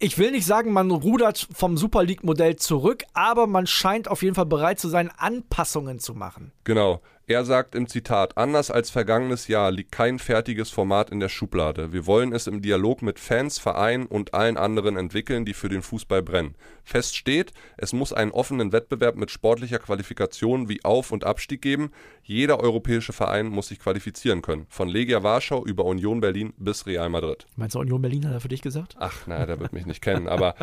ich 0.00 0.18
will 0.18 0.31
nicht 0.33 0.46
sagen, 0.46 0.72
man 0.72 0.90
rudert 0.90 1.48
vom 1.52 1.76
Super 1.76 2.02
League-Modell 2.02 2.57
zurück, 2.57 3.05
aber 3.14 3.46
man 3.46 3.66
scheint 3.66 4.09
auf 4.09 4.22
jeden 4.22 4.35
Fall 4.35 4.46
bereit 4.46 4.79
zu 4.79 4.88
sein, 4.88 5.11
Anpassungen 5.16 5.98
zu 5.98 6.14
machen. 6.14 6.52
Genau. 6.64 7.00
Er 7.28 7.44
sagt 7.44 7.74
im 7.74 7.88
Zitat, 7.88 8.38
anders 8.38 8.70
als 8.70 8.90
vergangenes 8.90 9.48
Jahr 9.48 9.72
liegt 9.72 9.90
kein 9.90 10.20
fertiges 10.20 10.70
Format 10.70 11.10
in 11.10 11.18
der 11.18 11.28
Schublade. 11.28 11.92
Wir 11.92 12.06
wollen 12.06 12.32
es 12.32 12.46
im 12.46 12.62
Dialog 12.62 13.02
mit 13.02 13.18
Fans, 13.18 13.58
Vereinen 13.58 14.06
und 14.06 14.32
allen 14.32 14.56
anderen 14.56 14.96
entwickeln, 14.96 15.44
die 15.44 15.52
für 15.52 15.68
den 15.68 15.82
Fußball 15.82 16.22
brennen. 16.22 16.54
Fest 16.84 17.16
steht, 17.16 17.52
es 17.78 17.92
muss 17.92 18.12
einen 18.12 18.30
offenen 18.30 18.70
Wettbewerb 18.70 19.16
mit 19.16 19.32
sportlicher 19.32 19.80
Qualifikation 19.80 20.68
wie 20.68 20.84
Auf- 20.84 21.10
und 21.10 21.24
Abstieg 21.24 21.62
geben. 21.62 21.90
Jeder 22.22 22.60
europäische 22.60 23.12
Verein 23.12 23.48
muss 23.48 23.68
sich 23.68 23.80
qualifizieren 23.80 24.40
können. 24.40 24.66
Von 24.68 24.86
Legia 24.86 25.24
Warschau 25.24 25.66
über 25.66 25.84
Union 25.84 26.20
Berlin 26.20 26.52
bis 26.58 26.86
Real 26.86 27.08
Madrid. 27.08 27.44
Meinst 27.56 27.74
du, 27.74 27.80
Union 27.80 28.02
Berlin 28.02 28.24
hat 28.24 28.34
er 28.34 28.40
für 28.40 28.46
dich 28.46 28.62
gesagt? 28.62 28.94
Ach, 29.00 29.26
naja, 29.26 29.46
der 29.46 29.58
wird 29.58 29.72
mich 29.72 29.84
nicht 29.84 30.00
kennen. 30.00 30.28
Aber 30.28 30.54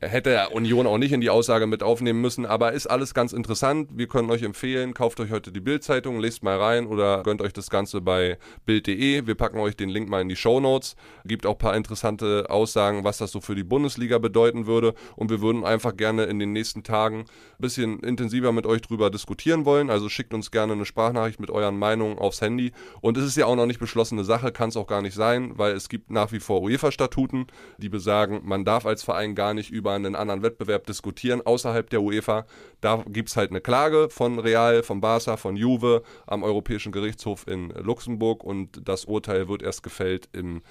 äh, 0.00 0.08
hätte 0.08 0.30
er 0.30 0.52
Union 0.52 0.86
auch 0.86 0.96
nicht 0.96 1.12
in 1.12 1.20
die 1.20 1.28
Aussage 1.28 1.66
mit 1.66 1.82
aufnehmen 1.82 2.22
müssen. 2.22 2.46
Aber 2.46 2.72
ist 2.72 2.86
alles 2.86 3.12
ganz 3.12 3.34
interessant. 3.34 3.90
Wir 3.92 4.08
können 4.08 4.30
euch 4.30 4.42
empfehlen, 4.42 4.94
kauft 4.94 5.20
euch 5.20 5.30
heute 5.30 5.52
die 5.52 5.60
Bildzeitung. 5.60 6.05
Zeitung, 6.06 6.20
lest 6.20 6.44
mal 6.44 6.56
rein 6.56 6.86
oder 6.86 7.24
gönnt 7.24 7.42
euch 7.42 7.52
das 7.52 7.68
Ganze 7.68 8.00
bei 8.00 8.38
Bild.de. 8.64 9.26
Wir 9.26 9.34
packen 9.34 9.58
euch 9.58 9.76
den 9.76 9.88
Link 9.88 10.08
mal 10.08 10.20
in 10.20 10.28
die 10.28 10.36
Show 10.36 10.60
Notes. 10.60 10.94
Gibt 11.24 11.46
auch 11.46 11.54
ein 11.54 11.58
paar 11.58 11.76
interessante 11.76 12.46
Aussagen, 12.48 13.02
was 13.02 13.18
das 13.18 13.32
so 13.32 13.40
für 13.40 13.56
die 13.56 13.64
Bundesliga 13.64 14.18
bedeuten 14.18 14.66
würde. 14.66 14.94
Und 15.16 15.30
wir 15.30 15.40
würden 15.40 15.64
einfach 15.64 15.96
gerne 15.96 16.24
in 16.24 16.38
den 16.38 16.52
nächsten 16.52 16.84
Tagen 16.84 17.20
ein 17.20 17.26
bisschen 17.58 17.98
intensiver 18.00 18.52
mit 18.52 18.66
euch 18.66 18.82
drüber 18.82 19.10
diskutieren 19.10 19.64
wollen. 19.64 19.90
Also 19.90 20.08
schickt 20.08 20.32
uns 20.32 20.52
gerne 20.52 20.74
eine 20.74 20.84
Sprachnachricht 20.84 21.40
mit 21.40 21.50
euren 21.50 21.76
Meinungen 21.76 22.18
aufs 22.18 22.40
Handy. 22.40 22.70
Und 23.00 23.16
es 23.16 23.24
ist 23.24 23.36
ja 23.36 23.46
auch 23.46 23.56
noch 23.56 23.66
nicht 23.66 23.80
beschlossene 23.80 24.22
Sache, 24.22 24.52
kann 24.52 24.68
es 24.68 24.76
auch 24.76 24.86
gar 24.86 25.02
nicht 25.02 25.14
sein, 25.14 25.58
weil 25.58 25.72
es 25.72 25.88
gibt 25.88 26.12
nach 26.12 26.30
wie 26.30 26.40
vor 26.40 26.62
UEFA-Statuten, 26.62 27.48
die 27.78 27.88
besagen, 27.88 28.42
man 28.44 28.64
darf 28.64 28.86
als 28.86 29.02
Verein 29.02 29.34
gar 29.34 29.54
nicht 29.54 29.70
über 29.72 29.92
einen 29.92 30.14
anderen 30.14 30.42
Wettbewerb 30.42 30.86
diskutieren 30.86 31.42
außerhalb 31.44 31.90
der 31.90 32.02
UEFA. 32.02 32.46
Da 32.80 33.02
gibt 33.08 33.30
es 33.30 33.36
halt 33.36 33.50
eine 33.50 33.60
Klage 33.60 34.08
von 34.08 34.38
Real, 34.38 34.84
von 34.84 35.00
Barca, 35.00 35.36
von 35.36 35.56
Juve 35.56 35.95
am 36.26 36.42
Europäischen 36.42 36.92
Gerichtshof 36.92 37.46
in 37.46 37.70
Luxemburg 37.70 38.44
und 38.44 38.88
das 38.88 39.04
Urteil 39.04 39.48
wird 39.48 39.62
erst 39.62 39.82
gefällt 39.82 40.28
im 40.32 40.62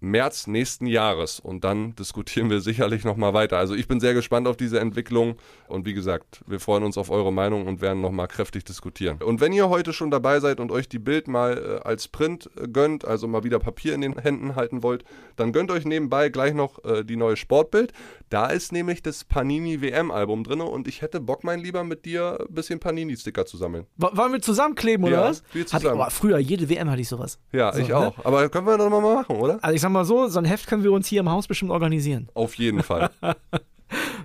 März 0.00 0.46
nächsten 0.46 0.86
Jahres 0.86 1.40
und 1.40 1.64
dann 1.64 1.94
diskutieren 1.96 2.50
wir 2.50 2.60
sicherlich 2.60 3.04
nochmal 3.04 3.34
weiter. 3.34 3.58
Also 3.58 3.74
ich 3.74 3.88
bin 3.88 4.00
sehr 4.00 4.14
gespannt 4.14 4.46
auf 4.46 4.56
diese 4.56 4.78
Entwicklung 4.80 5.36
und 5.66 5.86
wie 5.86 5.94
gesagt, 5.94 6.42
wir 6.46 6.60
freuen 6.60 6.84
uns 6.84 6.96
auf 6.96 7.10
eure 7.10 7.32
Meinung 7.32 7.66
und 7.66 7.80
werden 7.80 8.00
nochmal 8.00 8.28
kräftig 8.28 8.64
diskutieren. 8.64 9.18
Und 9.22 9.40
wenn 9.40 9.52
ihr 9.52 9.68
heute 9.68 9.92
schon 9.92 10.10
dabei 10.10 10.40
seid 10.40 10.60
und 10.60 10.70
euch 10.70 10.88
die 10.88 10.98
Bild 10.98 11.26
mal 11.28 11.80
äh, 11.84 11.88
als 11.88 12.08
Print 12.08 12.48
äh, 12.56 12.68
gönnt, 12.68 13.04
also 13.04 13.26
mal 13.28 13.44
wieder 13.44 13.58
Papier 13.58 13.94
in 13.94 14.00
den 14.00 14.16
Händen 14.18 14.54
halten 14.56 14.82
wollt, 14.82 15.04
dann 15.36 15.52
gönnt 15.52 15.70
euch 15.70 15.84
nebenbei 15.84 16.28
gleich 16.28 16.54
noch 16.54 16.84
äh, 16.84 17.04
die 17.04 17.16
neue 17.16 17.36
Sportbild. 17.36 17.92
Da 18.30 18.46
ist 18.46 18.72
nämlich 18.72 19.02
das 19.02 19.24
Panini 19.24 19.80
WM-Album 19.80 20.44
drin 20.44 20.60
und 20.60 20.86
ich 20.86 21.02
hätte 21.02 21.20
Bock, 21.20 21.44
mein 21.44 21.60
Lieber, 21.60 21.82
mit 21.84 22.04
dir 22.04 22.38
ein 22.46 22.54
bisschen 22.54 22.78
Panini-Sticker 22.78 23.46
zu 23.46 23.56
sammeln. 23.56 23.86
Wollen 23.96 24.32
wir 24.32 24.40
zusammenkleben 24.42 25.04
oder 25.06 25.16
Ja, 25.16 25.24
was? 25.30 25.42
wir 25.52 25.62
Hatte 25.62 25.76
ich, 25.76 25.80
zusammen. 25.82 26.00
aber 26.00 26.10
früher, 26.10 26.38
jede 26.38 26.68
WM 26.68 26.90
hatte 26.90 27.00
ich 27.00 27.08
sowas. 27.08 27.38
Ja, 27.52 27.72
So, 27.72 27.80
ich 27.80 27.88
ne? 27.88 27.96
auch. 27.96 28.24
Aber 28.24 28.48
können 28.48 28.66
wir 28.66 28.76
doch 28.78 28.90
mal 28.90 29.00
machen, 29.00 29.36
oder? 29.36 29.58
Also 29.62 29.74
ich 29.74 29.80
sag 29.80 29.87
mal 29.88 30.04
so, 30.04 30.26
so 30.28 30.38
ein 30.38 30.44
Heft 30.44 30.66
können 30.66 30.82
wir 30.84 30.92
uns 30.92 31.06
hier 31.06 31.20
im 31.20 31.30
Haus 31.30 31.46
bestimmt 31.46 31.70
organisieren. 31.70 32.28
Auf 32.34 32.54
jeden 32.54 32.82
Fall. 32.82 33.10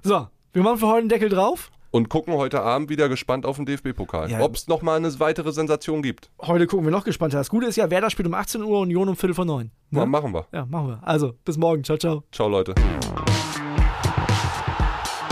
So, 0.06 0.28
wir 0.52 0.62
machen 0.62 0.80
für 0.80 0.88
heute 0.88 1.00
einen 1.00 1.10
Deckel 1.10 1.30
drauf. 1.30 1.72
und 1.92 2.10
gucken 2.10 2.34
heute 2.34 2.62
Abend 2.62 2.90
wieder 2.90 3.08
gespannt 3.08 3.46
auf 3.46 3.56
den 3.56 3.66
DFB-Pokal. 3.66 4.30
Ja. 4.30 4.42
Ob 4.42 4.56
es 4.56 4.68
nochmal 4.68 4.98
eine 4.98 5.18
weitere 5.22 5.54
Sensation 5.54 6.02
gibt. 6.02 6.30
Heute 6.42 6.68
gucken 6.68 6.86
wir 6.86 6.92
noch 6.92 7.06
gespannter. 7.06 7.38
Das 7.38 7.50
Gute 7.50 7.68
ist 7.68 7.78
ja, 7.78 7.90
Werder 7.90 8.10
spielt 8.10 8.28
um 8.28 8.34
18 8.34 8.62
Uhr, 8.62 8.80
Union 8.82 9.08
um 9.08 9.16
Viertel 9.16 9.34
vor 9.36 9.46
neun. 9.46 9.72
Ja, 9.92 10.02
Ne? 10.02 10.06
machen 10.08 10.34
wir. 10.34 10.46
Ja, 10.52 10.66
machen 10.66 10.88
wir. 10.90 11.00
Also, 11.04 11.36
bis 11.46 11.56
morgen. 11.58 11.86
Ciao, 11.86 11.98
ciao. 11.98 12.24
Ciao, 12.34 12.50
Leute. 12.50 12.76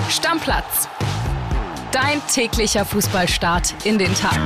Stammplatz. 0.09 0.87
Dein 1.91 2.21
täglicher 2.31 2.85
Fußballstart 2.85 3.85
in 3.85 3.97
den 3.97 4.13
Tag. 4.15 4.39